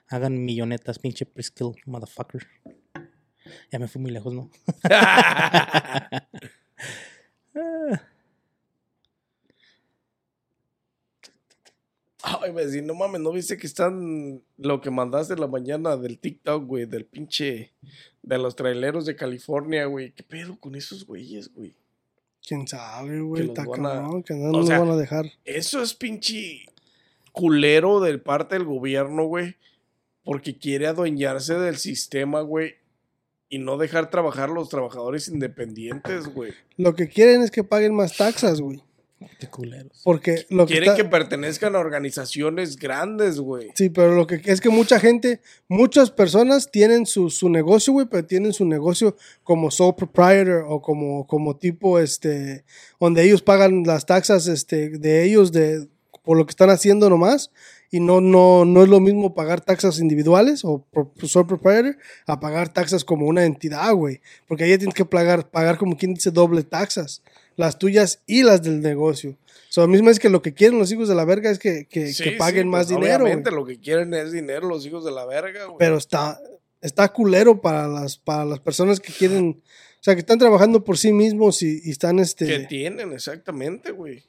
[0.06, 2.46] hagan millonetas, pinche Priskill, motherfucker.
[3.70, 4.50] Ya me fui muy lejos, ¿no?
[12.28, 16.18] Ay, vecino, no mames, ¿no viste que están lo que mandaste en la mañana del
[16.18, 16.84] TikTok, güey?
[16.84, 17.72] Del pinche.
[18.22, 20.10] De los traileros de California, güey.
[20.10, 21.76] ¿Qué pedo con esos güeyes, güey?
[22.44, 23.44] Quién sabe, güey.
[23.44, 25.26] Está cabrón, que no nos van a dejar.
[25.44, 26.66] Eso es pinche
[27.30, 29.54] culero de parte del gobierno, güey.
[30.24, 32.74] Porque quiere adueñarse del sistema, güey.
[33.48, 36.52] Y no dejar trabajar a los trabajadores independientes, güey.
[36.76, 38.82] Lo que quieren es que paguen más taxas, güey.
[39.40, 40.02] Qué culeros.
[40.04, 43.70] Porque lo que Quieren está- que pertenezcan a organizaciones grandes, güey.
[43.74, 48.06] Sí, pero lo que es que mucha gente, muchas personas tienen su, su negocio, güey,
[48.10, 52.64] pero tienen su negocio como sole proprietor o como, como tipo, este,
[53.00, 55.88] donde ellos pagan las taxas, este, de ellos, de,
[56.22, 57.50] por lo que están haciendo nomás.
[57.90, 60.84] Y no, no, no es lo mismo pagar taxas individuales o
[61.22, 64.20] sole proprietor a pagar taxas como una entidad, güey.
[64.48, 67.22] Porque ahí tienes que pagar, pagar como quien dice doble taxas.
[67.56, 69.36] Las tuyas y las del negocio.
[69.68, 71.86] So, lo mismo es que lo que quieren los hijos de la verga es que,
[71.86, 73.24] que, Sí, que sí, paguen más pues, dinero.
[73.24, 75.76] Obviamente lo que quieren es dinero los hijos de la verga, güey.
[75.78, 76.40] pero está,
[76.80, 79.62] está culero para las, para las personas que quieren,
[80.00, 83.90] o sea, que están trabajando por sí mismos y, y están, que este, tienen, exactamente,
[83.90, 84.22] güey.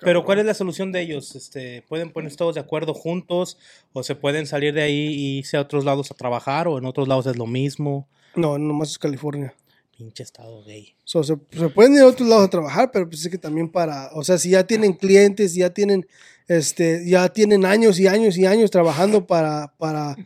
[0.00, 0.24] Pero.
[0.24, 1.34] ¿cuál es la solución de ellos?
[1.36, 3.58] Este, ¿Pueden ponerse todos de acuerdo juntos?
[3.92, 6.68] ¿O se pueden salir de ahí y irse a otros lados a trabajar?
[6.68, 8.08] ¿O en otros lados es lo mismo?
[8.34, 9.54] no, nomás es California.
[9.96, 10.94] Pinche estado gay.
[11.02, 13.68] So, se, se pueden ir a otros lados a trabajar, pero pues es que también
[13.68, 16.06] para, o sea, si ya tienen clientes, ya tienen,
[16.46, 20.16] este, ya tienen años y años y años trabajando para, para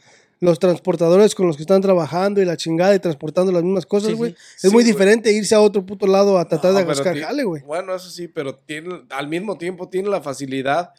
[0.43, 4.14] los transportadores con los que están trabajando y la chingada y transportando las mismas cosas,
[4.14, 4.32] güey.
[4.32, 4.36] sí.
[4.57, 4.86] Es Sí, muy güey.
[4.86, 7.62] diferente irse a otro puto lado a tratar No, de buscar jale, güey.
[7.62, 10.93] Bueno, eso sí, pero tiene, al mismo tiempo tiene la facilidad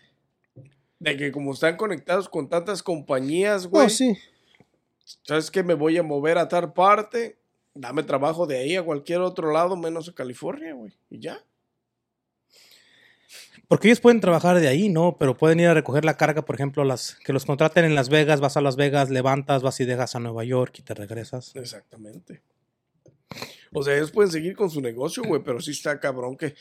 [1.00, 4.18] de que como están conectados con tantas compañías, güey, No, sí.
[5.28, 7.38] ¿sabes que Me voy a mover a tal parte,
[7.74, 11.44] dame trabajo de ahí a cualquier otro lado, menos a California, güey, y ya.
[13.68, 15.18] Porque ellos pueden trabajar de ahí, ¿no?
[15.18, 18.10] Pero pueden ir a recoger la carga, por ejemplo, las que los contraten en Las
[18.10, 21.56] Vegas, vas a Las Vegas, levantas, vas y dejas a Nueva York y te regresas.
[21.56, 22.42] Exactamente.
[23.72, 26.56] O sea, ellos pueden seguir con su negocio, güey, pero sí está cabrón que,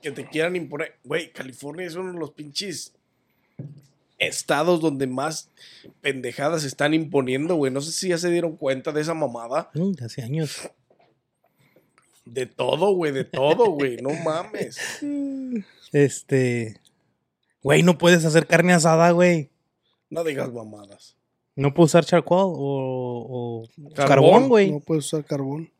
[0.00, 0.96] que te quieran imponer.
[1.04, 2.94] Güey, California es uno de los pinches
[4.18, 5.50] estados donde más
[6.00, 7.72] pendejadas se están imponiendo, güey.
[7.72, 9.70] No sé si ya se dieron cuenta de esa mamada.
[9.74, 10.70] Mm, de hace años.
[12.24, 13.98] De todo, güey, de todo, güey.
[13.98, 14.78] No mames.
[15.92, 16.80] Este.
[17.62, 19.50] Güey, no puedes hacer carne asada, güey.
[20.10, 21.16] No digas mamadas.
[21.56, 24.48] No puedo usar charcoal o, o Carbón.
[24.48, 24.70] güey.
[24.70, 25.70] No puedes usar carbón.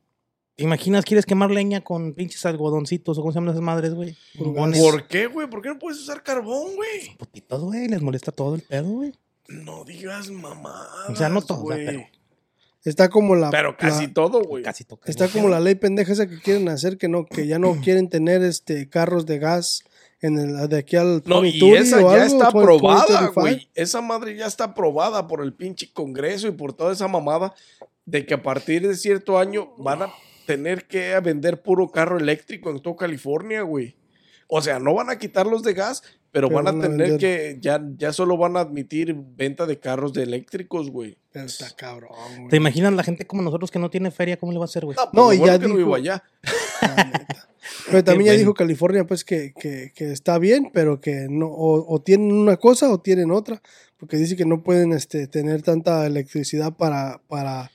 [0.57, 1.05] ¿Te imaginas?
[1.05, 4.17] ¿Quieres quemar leña con pinches algodoncitos o cómo se llaman esas madres, güey?
[4.39, 5.49] ¿Por qué, güey?
[5.51, 7.15] ¿Por qué no puedes usar carbón, güey?
[7.19, 7.89] Putitos, güey.
[7.89, 9.13] Les molesta todo el pedo, güey.
[9.49, 11.11] No digas mamadas.
[11.11, 11.87] O sea, no güey.
[11.87, 12.01] pero-
[12.85, 13.51] Está como la.
[13.51, 14.63] Pero casi la- todo, güey.
[14.63, 15.11] Casi toca.
[15.11, 18.09] Está como la ley pendeja esa que quieren hacer, que no, que ya no quieren
[18.09, 19.83] tener este carros de gas
[20.21, 23.41] en el de aquí al No, y 2030 esa ya algo, está 20, aprobada, 2035.
[23.41, 23.69] güey.
[23.75, 27.55] Esa madre ya está aprobada por el pinche Congreso y por toda esa mamada
[28.05, 30.13] de que a partir de cierto año van a
[30.47, 33.97] tener que vender puro carro eléctrico en toda California, güey.
[34.49, 36.03] O sea, no van a quitar los de gas,
[36.37, 39.65] pero, Pero van a van a tener que, ya, ya solo van a admitir venta
[39.65, 41.17] de carros de eléctricos, güey.
[41.33, 42.49] Está cabrón, güey.
[42.49, 44.37] ¿Te imaginas la gente como nosotros que no tiene feria?
[44.37, 44.97] ¿Cómo le va a hacer, güey?
[44.97, 46.23] No, No, pues y bueno ya que no dijo- vivo allá.
[47.87, 48.39] Pero también ya bueno.
[48.39, 52.57] dijo California, pues, que, que, que está bien, pero que no, o, o tienen una
[52.59, 53.63] cosa o tienen otra.
[53.97, 57.71] Porque dice que no pueden este, tener tanta electricidad para, para,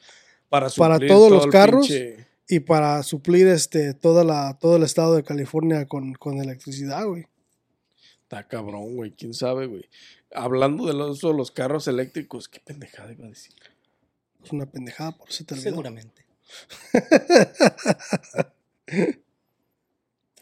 [0.49, 1.89] Para, Para todos todo los carros.
[1.89, 7.05] pinche- y para suplir este, toda la, todo el estado de California con, con electricidad,
[7.05, 7.25] güey.
[8.31, 9.11] Está cabrón, güey.
[9.11, 9.89] ¿Quién sabe, güey?
[10.33, 13.53] Hablando de los, de los carros eléctricos, qué pendejada iba a decir.
[14.41, 15.69] Es una pendejada, por eso te olvidó.
[15.69, 16.23] Seguramente.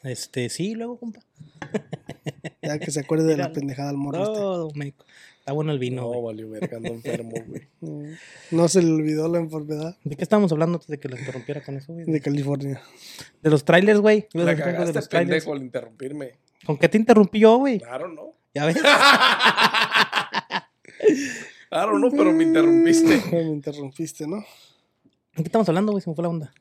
[0.04, 1.22] Este, sí, luego, compa.
[2.62, 4.68] Ya que se acuerde de la pendejada al morro.
[4.68, 4.78] este.
[4.80, 4.94] Me-
[5.40, 6.26] Está bueno el vino, No, güey.
[6.26, 7.68] valió verga, ando enfermo, güey.
[8.52, 11.64] No se le olvidó la enfermedad ¿De qué estábamos hablando antes de que lo interrumpiera
[11.64, 12.06] con eso, güey?
[12.06, 12.84] de California.
[13.42, 14.28] De los trailers, güey.
[14.34, 15.44] La algo de cagaste, los trailers.
[15.46, 16.34] pendejo, al interrumpirme.
[16.70, 17.80] ¿Con qué te interrumpí yo, güey?
[17.80, 18.36] Claro, ¿no?
[18.53, 18.78] Ya ves.
[21.70, 23.24] Claro, no, pero me interrumpiste.
[23.32, 24.38] Me interrumpiste, ¿no?
[24.38, 24.43] ¿De
[25.38, 26.03] qué estamos hablando, güey?
[26.03, 26.53] Se me fue la onda.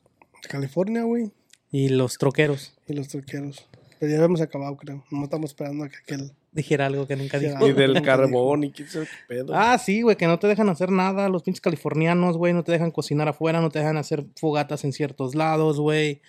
[0.47, 1.31] California, güey.
[1.71, 2.75] Y los troqueros.
[2.87, 3.67] Y los troqueros.
[3.99, 5.03] Pero ya habíamos acabado, creo.
[5.11, 6.31] No estamos esperando a que aquel.
[6.51, 7.69] Dijera algo que nunca Dijera dijo.
[7.69, 9.53] Y del carbón y quién sabe qué pedo.
[9.53, 11.29] Ah, sí, güey, que no te dejan hacer nada.
[11.29, 14.93] Los pinches californianos, güey, no te dejan cocinar afuera, no te dejan hacer fogatas en
[14.93, 16.21] ciertos lados, güey.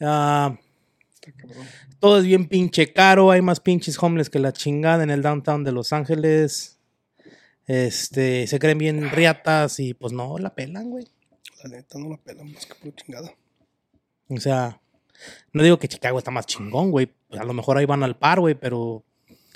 [0.00, 0.56] Ah.
[2.00, 3.30] Todo es bien pinche caro.
[3.30, 6.78] Hay más pinches homeless que la chingada en el downtown de Los Ángeles.
[7.66, 11.06] Este, se creen bien riatas y pues no la pelan, güey.
[11.62, 13.32] La neta, no la pelan más que por chingada.
[14.28, 14.80] O sea,
[15.52, 17.12] no digo que Chicago está más chingón, güey.
[17.30, 19.04] A lo mejor ahí van al par, güey, pero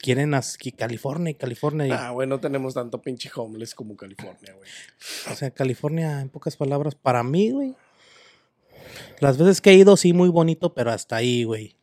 [0.01, 1.87] quieren aquí California y California.
[1.87, 4.71] y- Ah, güey, no tenemos tanto pinche homeless como California, güey.
[5.33, 7.75] O sea, California, en pocas palabras, para mí, güey.
[9.21, 11.77] Las veces que he ido, sí, muy bonito, pero hasta ahí, güey.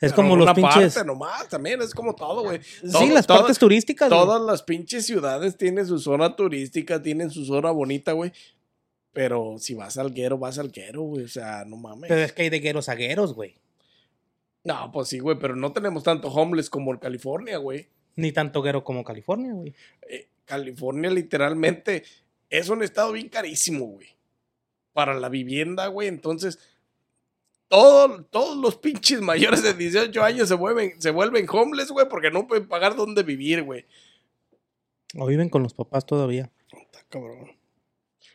[0.00, 0.94] Es Pero como los pinches.
[0.94, 2.60] parte nomás, también es como todo, güey.
[2.62, 4.08] sí, las todo- partes turísticas.
[4.10, 4.20] güey.
[4.20, 8.32] Todas las pinches ciudades tienen su zona turística, tienen su zona bonita, güey.
[9.12, 11.24] Pero si vas al guero, vas al guero, güey.
[11.24, 12.08] O sea, no mames.
[12.08, 13.54] Pero es que hay de gueros a gueros, güey.
[14.64, 17.88] No, pues sí, güey, pero no tenemos tanto homeless como en California, güey.
[18.16, 19.74] Ni tanto guero como California, güey.
[20.08, 22.02] Eh, California literalmente
[22.50, 24.08] es un estado bien carísimo, güey.
[24.94, 26.08] Para la vivienda, güey.
[26.08, 26.58] Entonces,
[27.68, 32.30] todo- todos los pinches mayores de 18 años se vuelven, se vuelven homeless, güey, porque
[32.30, 33.84] no pueden pagar dónde vivir, güey.
[35.18, 36.50] O viven con los papás todavía.
[36.72, 37.52] Está cabrón.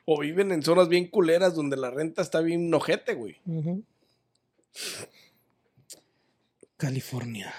[0.05, 3.37] O viven en zonas bien culeras donde la renta está bien nojete, güey.
[3.45, 3.83] Ujú.
[6.77, 7.53] California.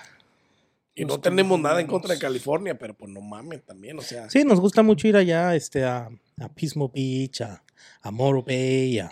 [0.95, 4.28] Y no tenemos nada en contra de California, pero pues no mames también, o sea.
[4.28, 6.09] Sí, nos gusta mucho ir allá, este, a,
[6.41, 7.62] a Pismo Beach, a,
[8.03, 9.11] a Morro Bay, a,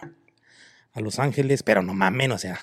[0.92, 2.58] a Los Ángeles, pero no mamen, o sea,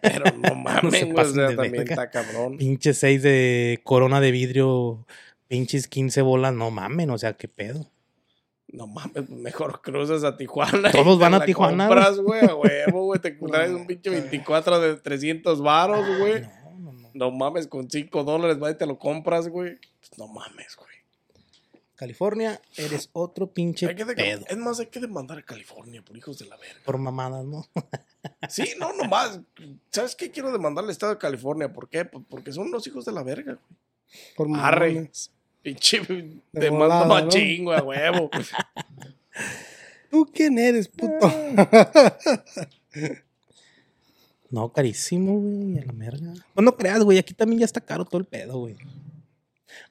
[0.00, 1.94] Pero no mames, se güey, o pasen sea, de también verga.
[1.94, 2.56] está cabrón.
[2.56, 5.06] pinches seis de corona de vidrio,
[5.48, 7.90] pinches 15 bolas, no mamen, o sea, qué pedo.
[8.72, 10.92] No mames, mejor cruzas a Tijuana.
[10.92, 13.18] Todos van a Tijuana, Compras, güey, a huevo, güey.
[13.20, 14.20] Te traes un No, pinche güey.
[14.22, 16.42] 24 de 300 varos, güey.
[16.42, 16.50] No,
[17.20, 19.76] no, mames, con 5 dólares, va y te lo compras, güey.
[20.00, 20.88] Pues no mames, güey.
[21.94, 24.46] California, eres otro pinche Hay que de- pedo.
[24.48, 26.80] Es más, hay que demandar a California por hijos de la verga.
[26.84, 27.66] Por mamadas, ¿no?
[28.48, 29.40] Sí, no, nomás.
[29.90, 30.30] ¿Sabes qué?
[30.30, 31.72] Quiero demandar al estado de California.
[31.72, 32.04] ¿Por qué?
[32.06, 33.78] Pues porque son los hijos de la verga, güey.
[34.36, 35.10] Por Arre.
[35.62, 38.30] Pinche De demanda machín, güey, a huevo.
[40.10, 41.30] ¿Tú quién eres, puto?
[44.50, 46.34] No, carísimo, güey, a la merga.
[46.54, 48.76] Pues no creas, güey, aquí también ya está caro todo el pedo, güey.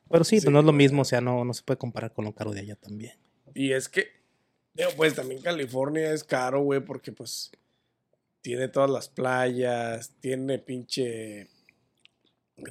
[0.09, 2.13] Pero sí, Sí, pues no es lo mismo, o sea, no, no se puede comparar
[2.13, 3.13] con lo caro de allá también.
[3.53, 4.07] Y es que,
[4.97, 7.51] pues también California es caro, güey, porque pues
[8.41, 11.47] tiene todas las playas, tiene pinche...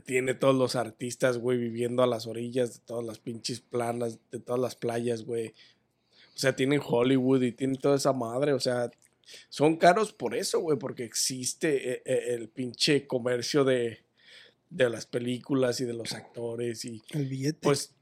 [0.05, 4.39] Tiene todos los artistas, güey, viviendo a las orillas de todas las pinches planas, de
[4.39, 5.55] todas las playas, güey.
[6.35, 8.91] O sea, tienen Hollywood y tienen toda esa madre, o sea,
[9.49, 14.05] son caros por eso, güey, porque existe eh, eh, el pinche comercio de,
[14.71, 17.61] de las películas y de los actores y El billete.
[17.63, 17.95] pues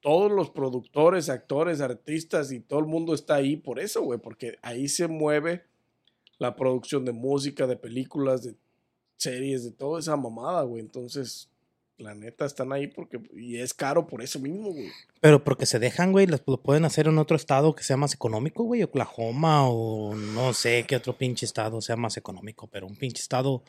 [0.00, 4.58] todos los productores, actores, artistas y todo el mundo está ahí por eso, güey, porque
[4.62, 5.64] ahí se mueve
[6.38, 8.54] la producción de música, de películas, de
[9.16, 10.80] series, de toda esa mamada, güey.
[10.80, 11.48] Entonces,
[11.98, 14.90] la neta están ahí porque y es caro por eso mismo, güey.
[15.20, 18.64] Pero porque se dejan, güey, lo pueden hacer en otro estado que sea más económico,
[18.64, 23.22] güey, Oklahoma o no sé qué otro pinche estado sea más económico, pero un pinche
[23.22, 23.62] estado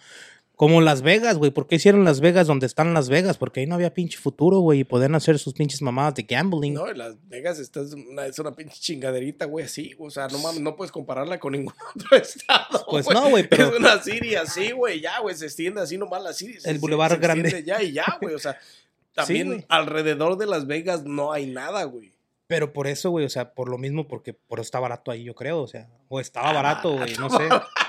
[0.58, 1.52] como Las Vegas, güey.
[1.52, 3.38] ¿Por qué hicieron Las Vegas donde están Las Vegas?
[3.38, 6.74] Porque ahí no había pinche futuro, güey, y podían hacer sus pinches mamadas de gambling.
[6.74, 9.96] No, Las Vegas está, es, una, es una pinche chingaderita, güey, así.
[10.00, 12.86] O sea, no mames, no puedes compararla con ningún otro estado.
[12.90, 16.24] Pues no, güey, pero- Es una Siria así, güey, ya, güey, se extiende así nomás
[16.24, 16.58] la Siria.
[16.66, 17.64] El bulevar grande.
[17.64, 18.58] Ya y ya, güey, o sea,
[19.14, 22.12] también alrededor de Las Vegas no hay nada, güey.
[22.48, 25.24] Pero por eso, güey, o sea, por lo mismo, porque por eso está barato ahí,
[25.24, 27.44] yo creo, o sea, o Ah, estaba barato, güey, no sé.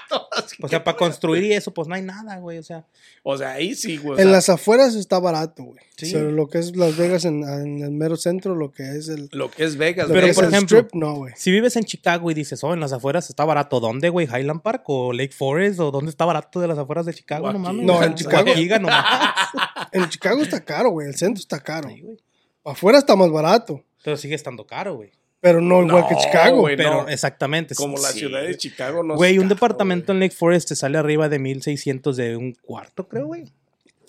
[0.62, 2.86] O sea, para construir y eso, pues no hay nada, güey, o sea.
[3.22, 4.18] O sea, ahí sí, güey.
[4.18, 5.80] en sea, las afueras está barato, güey.
[5.96, 6.10] Sí.
[6.12, 9.28] Pero lo que es Las Vegas en, en el mero centro, lo que es el.
[9.32, 11.34] Lo que es Vegas, Pero, que güey, es por el ejemplo, strip, no, güey.
[11.36, 14.26] Si vives en Chicago y dices, oh, en las afueras está barato, ¿dónde, güey?
[14.26, 15.80] ¿Highland Park o Lake Forest?
[15.80, 17.52] ¿O dónde está barato de las afueras de Chicago?
[17.52, 17.84] No mames.
[17.84, 18.48] No, en Chicago-.
[19.92, 21.08] En Chicago está caro, güey.
[21.08, 21.88] El centro está caro.
[21.88, 22.18] Sí, güey.
[22.64, 23.82] Afuera está más barato.
[24.04, 25.10] Pero sigue estando caro, güey.
[25.40, 26.60] Pero no igual que Chicago.
[26.62, 27.08] güey, Pero no.
[27.08, 27.74] exactamente.
[27.74, 30.98] Como la ciudad de Chicago, no Güey, un caro, departamento en Lake Forest te sale
[30.98, 33.44] arriba de 1600 de un cuarto, creo, güey.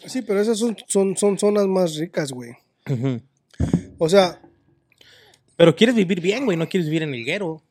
[0.05, 2.53] Sí, pero esas son, son, son zonas más ricas, güey.
[3.99, 4.41] O sea,
[5.55, 7.61] Pero quieres vivir bien, güey, no quieres vivir en el guero.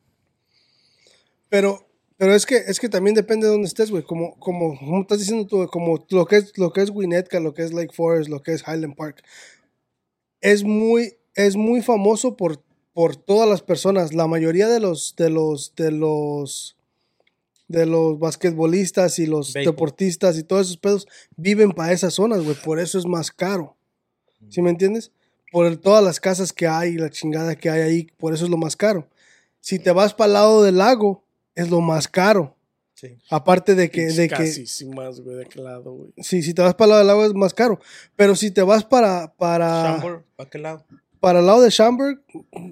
[1.49, 1.85] pero,
[2.15, 4.03] pero es que, es que también depende de dónde estés, güey.
[4.03, 7.53] Como, como, como estás diciendo tú, como lo que es, lo que es Winnetka, lo
[7.53, 9.23] que es Lake Forest, lo que es Highland Park.
[10.39, 12.63] Es muy, es muy famoso por,
[12.99, 14.13] por todas las personas.
[14.13, 16.75] La mayoría de los, de los, de los,
[17.69, 22.57] de los basquetbolistas y los deportistas y todos esos pedos viven para esas zonas, güey.
[22.61, 23.77] Por eso es más caro.
[24.49, 25.13] ¿Sí me entiendes?
[25.49, 28.51] Por el- todas las casas que hay, la chingada que hay ahí, por eso es
[28.51, 29.07] lo más caro.
[29.61, 31.23] Si te vas para el lado del lago,
[31.55, 32.57] es lo más caro.
[32.95, 33.17] Sí.
[33.29, 36.11] Aparte de que, de que Casísimas, güey, de aquel lado, güey.
[36.17, 37.79] sí, si te vas para el lado del lago es más caro.
[38.17, 40.03] Pero si te vas para, para,
[40.35, 40.83] ¿para qué lado?
[41.19, 42.21] Para el lado de Schaumburg,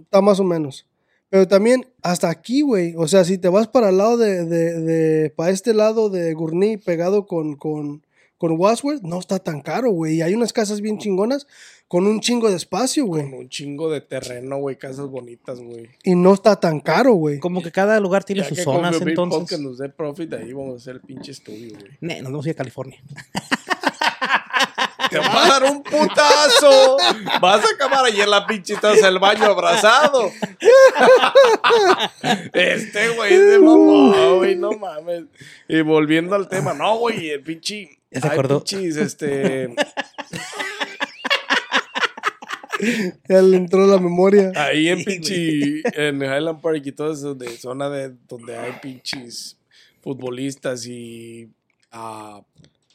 [0.04, 0.86] está más o menos.
[1.30, 2.94] Pero también hasta aquí, güey.
[2.98, 6.34] O sea, si te vas para el lado de, de, de- para este lado de
[6.34, 8.02] Gurney, pegado con, con,
[8.38, 10.16] con Wadsworth, no está tan caro, güey.
[10.16, 11.46] Y hay unas casas bien chingonas
[11.90, 13.34] con un chingo de espacio, Con güey.
[13.42, 15.88] un chingo de terreno, güey, casas bonitas, güey.
[16.04, 17.40] Y no está tan caro, güey.
[17.40, 19.40] Como que cada lugar tiene Ya sus que zonas, con entonces.
[19.40, 21.92] Podcast nos dé profit, ahí vamos a hacer el pinche estudio, güey.
[22.02, 22.98] Ne, nos vamos a ir a California.
[25.10, 26.98] Te va a dar un putazo.
[27.42, 30.32] Vas a acabar ahí en la pinche taza del baño abrazado.
[32.54, 35.26] Este güey de mamá, güey, no mames.
[35.68, 38.00] Y volviendo al tema, no, güey, el pinche.
[38.12, 38.64] Ya se acordó.
[38.64, 39.76] pinches, este.
[43.28, 44.52] Ya le entró la memoria.
[44.56, 45.82] Ahí en pinche.
[45.94, 49.58] En Highland Park y todo eso, de zona de donde hay pinches
[50.02, 51.50] futbolistas y.
[51.92, 52.42] ah,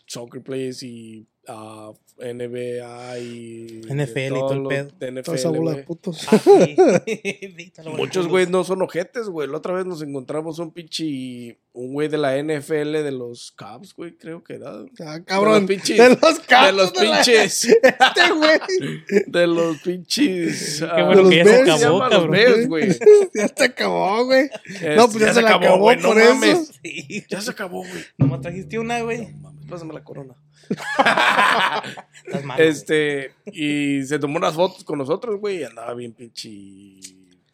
[0.07, 1.27] soccer players y.
[1.49, 3.80] ah, NBA y.
[3.88, 5.22] NFL y todo el pedo.
[5.22, 6.26] Toda esa NFL, bola de putos.
[6.30, 7.72] Ah, sí.
[7.97, 9.49] Muchos güeyes no son ojetes, güey.
[9.49, 11.59] La otra vez nos encontramos un pinche.
[11.74, 14.84] Un güey de la NFL de los Cubs, güey, creo que era.
[15.01, 15.66] Ah, cabrón.
[15.66, 15.97] De los pinches.
[15.99, 17.64] De los De los de la- pinches.
[17.82, 19.24] Este güey.
[19.26, 20.82] De los pinches.
[20.82, 22.20] ah, bueno que ya se ¿cómo acabó, cabrón.
[22.20, 22.88] Los Bears, güey.
[23.34, 24.51] ya se acabó, güey.
[24.66, 26.34] Este, No, pues ya, se, acabó, güey, no por eso.
[26.34, 26.72] mames.
[26.82, 27.24] Sí.
[27.30, 28.05] Ya se acabó, güey.
[28.18, 29.32] Nomás trajiste una, güey.
[29.40, 30.35] No pásame la corona.
[30.69, 32.57] Estás mal.
[32.57, 32.69] güey.
[32.69, 36.49] Este, y se tomó unas fotos con nosotros, güey, y andaba bien pinche.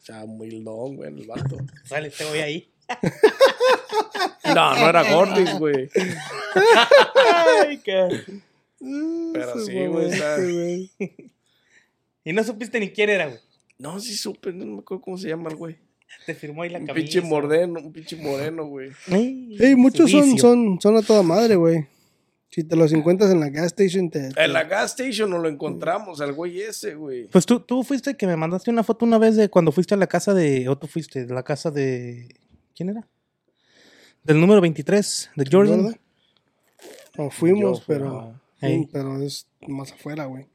[0.00, 1.56] O sea, muy long, güey, el vato.
[1.84, 2.68] Sale, te voy ahí.
[4.54, 5.90] No, no era Gordis, güey.
[7.14, 8.22] Ay, qué-
[9.32, 10.90] Pero sí, güey.
[12.24, 13.40] Y no supiste ni quién era, güey.
[13.78, 15.76] No, sí supe, no me acuerdo cómo se llama el güey.
[16.26, 17.04] Te firmó ahí la Un camisa.
[17.04, 18.90] pinche moreno, un pinche moreno, güey.
[19.10, 21.86] Ey, muchos son, son, son a toda madre, güey.
[22.50, 24.30] Si te los encuentras en la gas station, te.
[24.34, 27.28] En la gas station nos lo encontramos, al güey ese, güey.
[27.28, 29.98] Pues tú, tú fuiste que me mandaste una foto una vez de cuando fuiste a
[29.98, 30.68] la casa de.
[30.68, 32.34] O tú fuiste, de la casa de.
[32.74, 33.06] ¿Quién era?
[34.24, 35.84] Del número 23, de Jordan.
[35.84, 36.00] ¿verdad?
[37.18, 38.40] No fuimos, Yo pero.
[38.60, 40.46] sí, pero es más afuera, güey.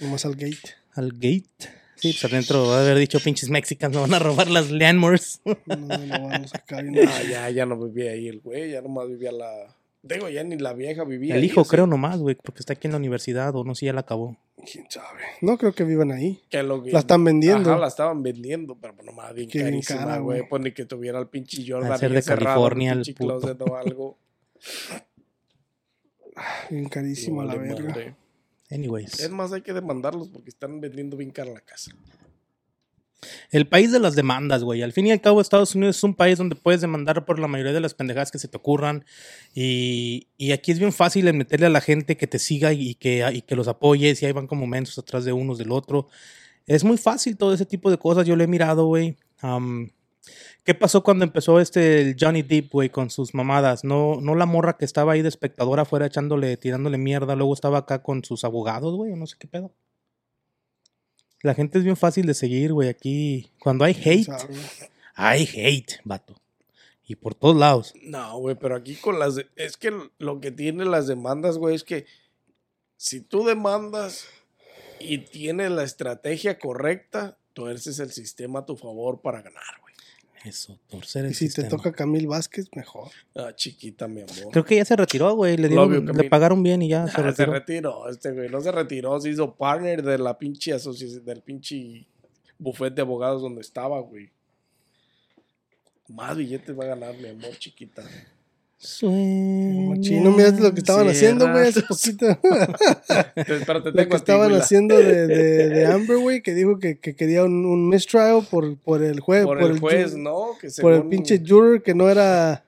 [0.00, 0.74] Más al gate.
[0.94, 1.78] Al gate.
[1.96, 5.40] Sí, pues adentro va a haber dicho pinches mexicanos, me van a robar las Landmores.
[5.44, 6.80] No, no vamos acá.
[6.80, 9.76] bien Ah, ya, ya no vivía ahí el güey, ya nomás vivía la.
[10.08, 11.36] Digo, ya ni la vieja vivía.
[11.36, 13.92] El hijo, creo nomás, güey, porque está aquí en la universidad o no sé, ya
[13.92, 14.36] la acabó.
[14.70, 15.20] ¿Quién sabe?
[15.42, 16.40] No creo que vivan ahí.
[16.48, 17.70] Que lo que- La están vendiendo.
[17.70, 20.48] Ajá, la estaban vendiendo, pero pues nomás bien Qué bien carísima, cara, güey.
[20.48, 21.98] Pues ni que tuviera el pinche Jordan.
[21.98, 23.38] Ser de California, el puto.
[23.40, 24.18] closet o algo.
[26.70, 27.88] Bien carísima la verga.
[27.88, 28.14] madre.
[28.70, 29.20] Anyways.
[29.20, 31.90] Es más, hay que demandarlos porque están vendiendo bien cara la casa.
[33.50, 34.82] El país de las demandas, güey.
[34.82, 37.48] Al fin y al cabo, Estados Unidos es un país donde puedes demandar por la
[37.48, 39.04] mayoría de las pendejadas que se te ocurran.
[39.54, 43.28] Y, y aquí es bien fácil meterle a la gente que te siga y que,
[43.32, 44.22] y que los apoyes.
[44.22, 46.08] Y ahí van como mensos atrás de unos del otro.
[46.66, 48.26] Es muy fácil todo ese tipo de cosas.
[48.26, 49.16] Yo lo he mirado, güey.
[50.64, 53.84] ¿Qué pasó cuando empezó este Johnny Depp, güey, con sus mamadas?
[53.84, 57.34] No, no la morra que estaba ahí de espectadora afuera echándole, tirándole mierda.
[57.36, 59.72] Luego estaba acá con sus abogados, güey, no sé qué pedo.
[61.48, 62.90] La gente es bien fácil de seguir, güey.
[62.90, 64.28] Aquí, cuando hay ¿Quién hate,
[65.14, 66.34] hay hate, vato.
[67.06, 67.94] Y por todos lados.
[68.02, 69.34] No, güey, pero aquí con las...
[69.36, 72.04] de- Es que lo que tienen las demandas, güey, es que
[72.98, 74.26] si tú demandas
[75.00, 79.87] y tienes la estrategia correcta, tú eres el sistema a tu favor para ganar, güey.
[80.44, 81.68] Eso, torcer el Y si sistema.
[81.68, 83.10] te toca Camil Vázquez, mejor.
[83.34, 84.52] Ah, chiquita, mi amor.
[84.52, 85.56] Creo que ya se retiró, güey.
[85.56, 87.52] Le, dieron- vio le pagaron bien y ya se Ah, se retiró.
[87.52, 92.06] retiró, este güey, no se retiró, se hizo partner de la pinche asociación, del pinche
[92.58, 94.30] buffet de abogados donde estaba, güey.
[96.08, 98.02] Más billetes va a ganar, mi amor, chiquita.
[98.80, 102.26] Sueño Chino, mira lo que estaban haciendo, güey, hace poquito.
[103.66, 107.42] Lo tengo que estaban haciendo de, de, de Amber, güey, que dijo que, que quería
[107.42, 109.44] un, un mistrial por, por el juez.
[109.44, 110.50] Por, el juez, ¿no?
[110.60, 112.64] Que por el pinche juror que no era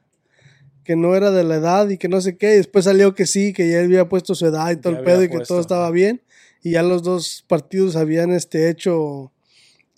[0.83, 2.55] que no era de la edad y que no sé qué.
[2.55, 4.99] Y después salió que sí, que ya él había puesto su edad y todo Ya
[4.99, 6.21] el pedo y que puesto, todo estaba bien.
[6.65, 9.31] Y ya los dos partidos habían este hecho,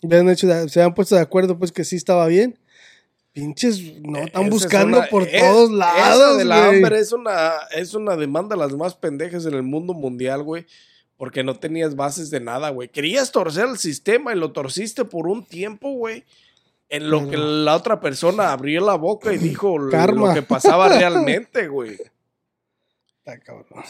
[0.03, 2.59] habían hecho, se habían puesto de acuerdo pues que sí estaba bien.
[3.33, 6.67] Pinches, no, Eh, están esa es buscando una- por eh, todos esa lados, de la
[6.67, 6.77] güey.
[6.77, 10.67] Amber es una, es una demanda de las más pendejas en el mundo mundial, güey.
[11.17, 12.89] Porque no tenías bases de nada, güey.
[12.89, 16.25] Querías torcer el sistema y lo torciste por un tiempo, güey.
[16.89, 20.29] En lo que la otra persona abrió la boca y dijo lo- Karma.
[20.29, 21.93] lo que pasaba realmente, güey.
[23.19, 23.85] Está cabrón.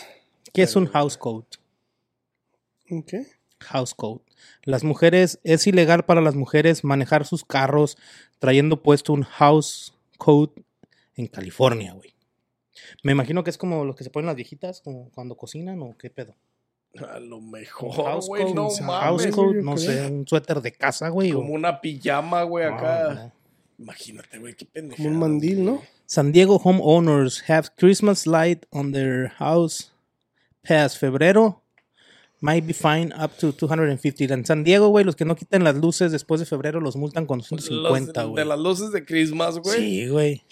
[0.53, 1.47] ¿Qué es un house code?
[3.07, 3.27] ¿Qué?
[3.63, 4.21] House code.
[4.65, 7.97] Las mujeres, es ilegal para las mujeres manejar sus carros
[8.39, 10.53] trayendo puesto un house code
[11.17, 12.15] en California, güey.
[13.03, 15.97] Me imagino que es como los que se ponen las viejitas, como cuando cocinan o
[15.97, 16.35] qué pedo.
[17.09, 18.53] A lo mejor, house güey.
[18.53, 19.35] No mames.
[19.35, 21.33] yo no sé, un suéter de casa, güey.
[21.33, 23.15] o- Como una pijama, güey, acá.
[23.15, 23.33] No.
[23.79, 25.03] Imagínate, güey, qué pendeja.
[25.03, 25.83] Como un mandil, ¿no?
[26.07, 29.93] San Diego homeowners have Christmas light on their house
[30.63, 31.62] past febrero.
[32.43, 34.35] Might be fined up to 250.
[34.35, 37.25] En San Diego, güey, los que no quiten las luces después de febrero los multan
[37.25, 38.45] con 150, de güey.
[38.45, 39.79] las luces de Christmas, güey.
[39.79, 40.43] Sí, güey.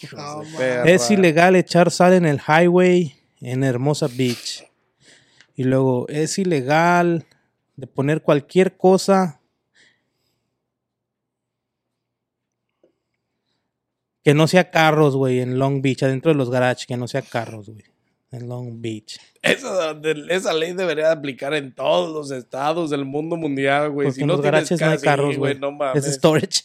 [0.57, 0.95] De.
[0.95, 4.65] Es ilegal echar sal en el highway en Hermosa Beach.
[5.57, 7.27] Y luego es ilegal
[7.75, 9.41] de poner cualquier cosa
[14.23, 17.23] que no sea carros, güey, en Long Beach, adentro de los garages, que no sea
[17.23, 17.90] carros, güey.
[18.33, 19.19] En Long Beach.
[19.43, 19.97] Esa,
[20.29, 24.07] esa ley debería aplicar en todos los estados del mundo mundial, güey.
[24.07, 25.59] Porque Si en no los tienes garages no hay casi, carros, güey.
[25.59, 26.05] no mames.
[26.07, 26.61] Es storage.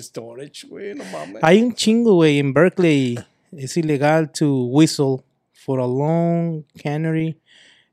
[0.00, 1.42] Storage, güey, no mames.
[1.42, 3.18] Hay un chingo, güey, en Berkeley.
[3.52, 7.38] Es ilegal to whistle for a long canary.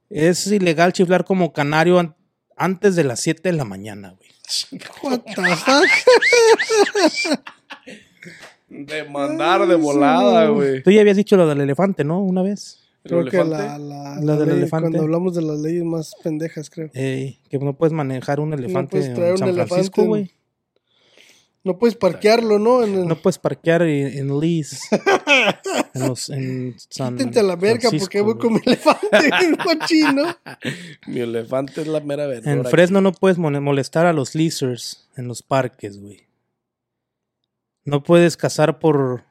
[0.10, 2.16] Es ilegal chiflar como canario an-
[2.56, 4.30] antes de las 7 de la mañana, güey.
[5.04, 7.42] What the fuck?
[8.70, 10.82] De mandar de volada, güey.
[10.82, 12.22] Tú ya habías dicho lo del elefante, ¿no?
[12.22, 12.78] Una vez.
[13.04, 14.84] ¿El Creo que la, la, La la del ley- elefante.
[14.90, 16.90] cuando hablamos de las leyes más pendejas, creo.
[16.94, 20.32] Eh, que no puedes manejar un elefante traer en un San elefante Francisco, en- güey.
[21.64, 22.84] No puedes parquearlo, ¿no?
[22.84, 24.82] En el- No puedes parquear en, en Lee's.
[25.94, 29.08] en, los, en San Quítense a la verga Francisco, porque voy con mi elefante
[29.40, 30.24] bien cochino.
[31.08, 32.52] Mi elefante es la mera verdura.
[32.52, 36.22] En Fresno no puedes molestar a los lizards en los parques, güey.
[37.86, 39.24] No puedes cazar por...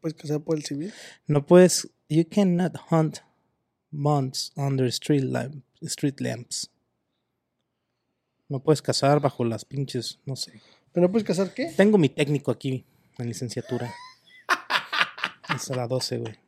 [0.00, 0.92] puedes casar por el civil?
[1.26, 1.88] No puedes...
[2.08, 3.20] You cannot hunt
[3.90, 6.70] months under street, lamp, street lamps.
[8.48, 10.18] No puedes cazar bajo las pinches...
[10.26, 10.60] No sé.
[10.92, 11.72] ¿Pero no puedes casar qué?
[11.76, 12.84] Tengo mi técnico aquí
[13.18, 13.90] en licenciatura.
[15.54, 16.38] Es a la 12, güey.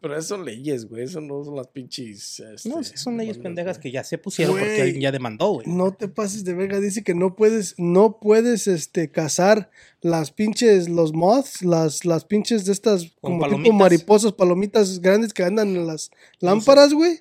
[0.00, 1.04] Pero esas son leyes, güey.
[1.04, 2.40] Eso no son las pinches.
[2.40, 5.66] este, No, sí son leyes pendejas que ya se pusieron porque alguien ya demandó, güey.
[5.66, 6.80] No te pases de verga.
[6.80, 9.70] Dice que no puedes, no puedes, este, cazar
[10.02, 13.64] las pinches, los moths, las, las pinches de estas, como palomitas.
[13.64, 17.12] tipo mariposas, palomitas grandes que andan en las lámparas, güey.
[17.14, 17.20] No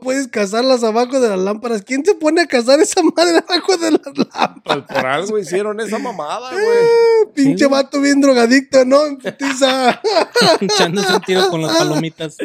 [0.00, 1.82] puedes cazarlas abajo de las lámparas.
[1.82, 4.60] ¿Quién se pone a cazar esa madre abajo de las lámparas?
[4.64, 6.64] Pues por algo hicieron esa mamada, güey.
[6.64, 7.82] Eh, Pinche güey.
[7.82, 9.06] vato bien drogadicto, ¿no?
[9.06, 10.00] En putiza.
[10.60, 12.36] Echándose un tiro con las palomitas.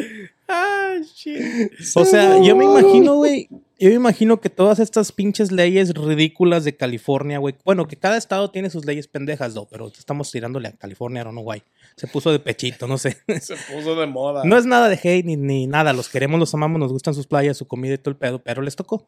[0.46, 1.72] Ay, shit.
[1.94, 3.48] O sea, yo me imagino, güey.
[3.80, 7.54] Yo me imagino que todas estas pinches leyes ridículas de California, güey.
[7.64, 11.40] Bueno, que cada estado tiene sus leyes pendejas, no, pero estamos tirándole a California, no,
[11.40, 11.62] güey.
[11.94, 13.18] Se puso de pechito, no sé.
[13.40, 14.42] Se puso de moda.
[14.44, 15.92] No es nada de hate ni, ni nada.
[15.92, 18.62] Los queremos, los amamos, nos gustan sus playas, su comida y todo el pedo, pero
[18.62, 19.06] les tocó.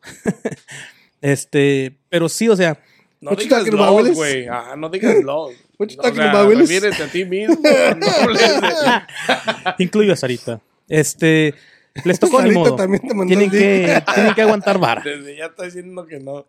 [1.21, 2.79] este, pero sí, o sea,
[3.21, 4.47] No What you digas los, güey.
[4.47, 5.51] Ah, no digas los.
[5.79, 7.01] What you O talking sea, about, Willis?
[7.01, 7.57] a ti mismo.
[7.97, 8.07] No
[9.79, 10.61] incluyo a Sarita.
[10.89, 11.55] Este,
[12.05, 12.77] les tocó ni modo.
[12.77, 15.03] también te mandó Tienen el que, tienen que aguantar vara.
[15.03, 16.47] Desde ya está diciendo que no.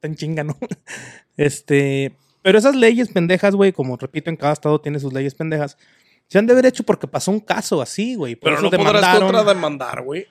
[0.00, 0.56] Tan chinga, ¿no?
[1.36, 5.78] Este, pero esas leyes pendejas, güey, como repito, en cada estado tiene sus leyes pendejas.
[6.26, 8.34] Se han de haber hecho porque pasó un caso así, güey.
[8.34, 9.32] Pero eso no podrás demandaron.
[9.32, 10.26] contrademandar, güey.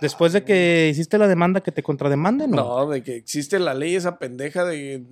[0.00, 2.56] Después de que hiciste la demanda que te contrademanden, ¿no?
[2.56, 5.02] No, de que existe la ley esa pendeja de...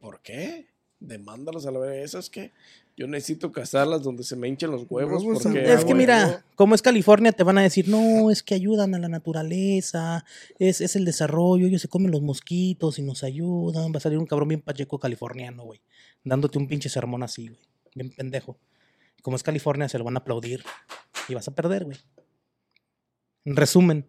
[0.00, 0.66] ¿Por qué?
[1.00, 2.04] Demándalos a la vez.
[2.04, 2.52] ¿Esas que
[2.96, 5.24] Yo necesito cazarlas donde se me hinchen los huevos.
[5.24, 8.54] Porque, Es ah, que mira, como es California, te van a decir, no, es que
[8.54, 10.24] ayudan a la naturaleza,
[10.60, 13.92] es, es el desarrollo, ellos se comen los mosquitos y nos ayudan.
[13.92, 15.80] Va a salir un cabrón bien pacheco californiano, güey,
[16.22, 17.60] dándote un pinche sermón así, güey,
[17.94, 18.58] bien pendejo.
[19.22, 20.62] Como es California, se lo van a aplaudir
[21.28, 21.98] y vas a perder, güey.
[23.44, 24.06] En resumen,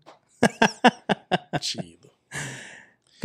[1.59, 2.11] Chido.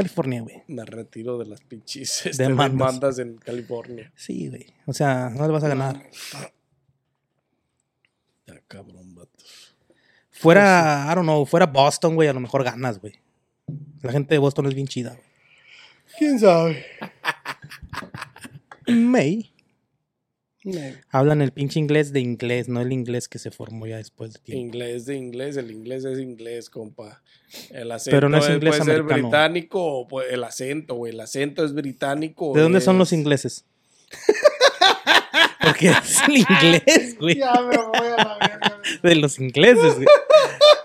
[0.00, 0.62] California, güey.
[0.68, 2.72] Me retiro de las pinches este, Demandas.
[2.72, 4.10] demandas en California.
[4.16, 4.66] Sí, güey.
[4.86, 6.02] O sea, no le vas a ganar.
[8.46, 9.76] Ya, cabrón, vatos.
[10.30, 13.12] Fuera, I don't know, fuera Boston, güey, a lo mejor ganas, güey.
[14.00, 15.26] La gente de Boston es bien chida, güey.
[16.18, 16.84] ¿Quién sabe?
[18.86, 19.52] May.
[20.62, 20.80] No.
[21.10, 24.40] Hablan el pinche inglés de inglés, no el inglés que se formó ya después de
[24.40, 24.60] tiempo.
[24.66, 27.22] Inglés de inglés, el inglés es inglés, compa.
[27.70, 29.28] El acento Pero no es inglés puede ser americano.
[29.28, 31.12] británico o puede- el acento, güey.
[31.14, 32.52] El acento es británico.
[32.54, 33.64] ¿De dónde son es- los ingleses?
[35.62, 37.38] Porque es el inglés, güey.
[37.38, 38.80] Ya me voy a la verga.
[39.02, 40.06] De los ingleses, güey.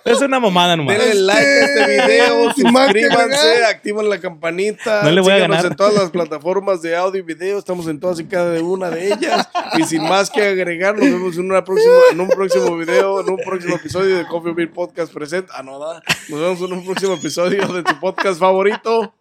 [0.06, 1.00] Es una mamada nomás.
[1.00, 5.02] Denle like a este video, suscríbanse, activen la campanita.
[5.02, 5.66] No le voy a ganar.
[5.66, 7.58] en todas las plataformas de audio y video.
[7.58, 9.50] Estamos en todas y cada una de ellas.
[9.80, 13.32] Y sin más que agregar, nos vemos en, una próxima, en un próximo video, en
[13.32, 15.50] un próximo episodio de Coffee Beer Podcast Present.
[15.52, 16.04] Ah, no, da.
[16.30, 19.16] Nos vemos en un próximo episodio de tu podcast favorito.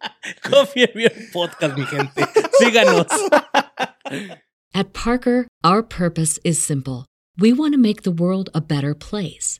[0.47, 2.27] Coffee Beer Podcast, mi gente.
[2.59, 3.07] Síganos.
[4.71, 7.07] At Parker, our purpose is simple.
[7.39, 9.59] We want to make the world a better place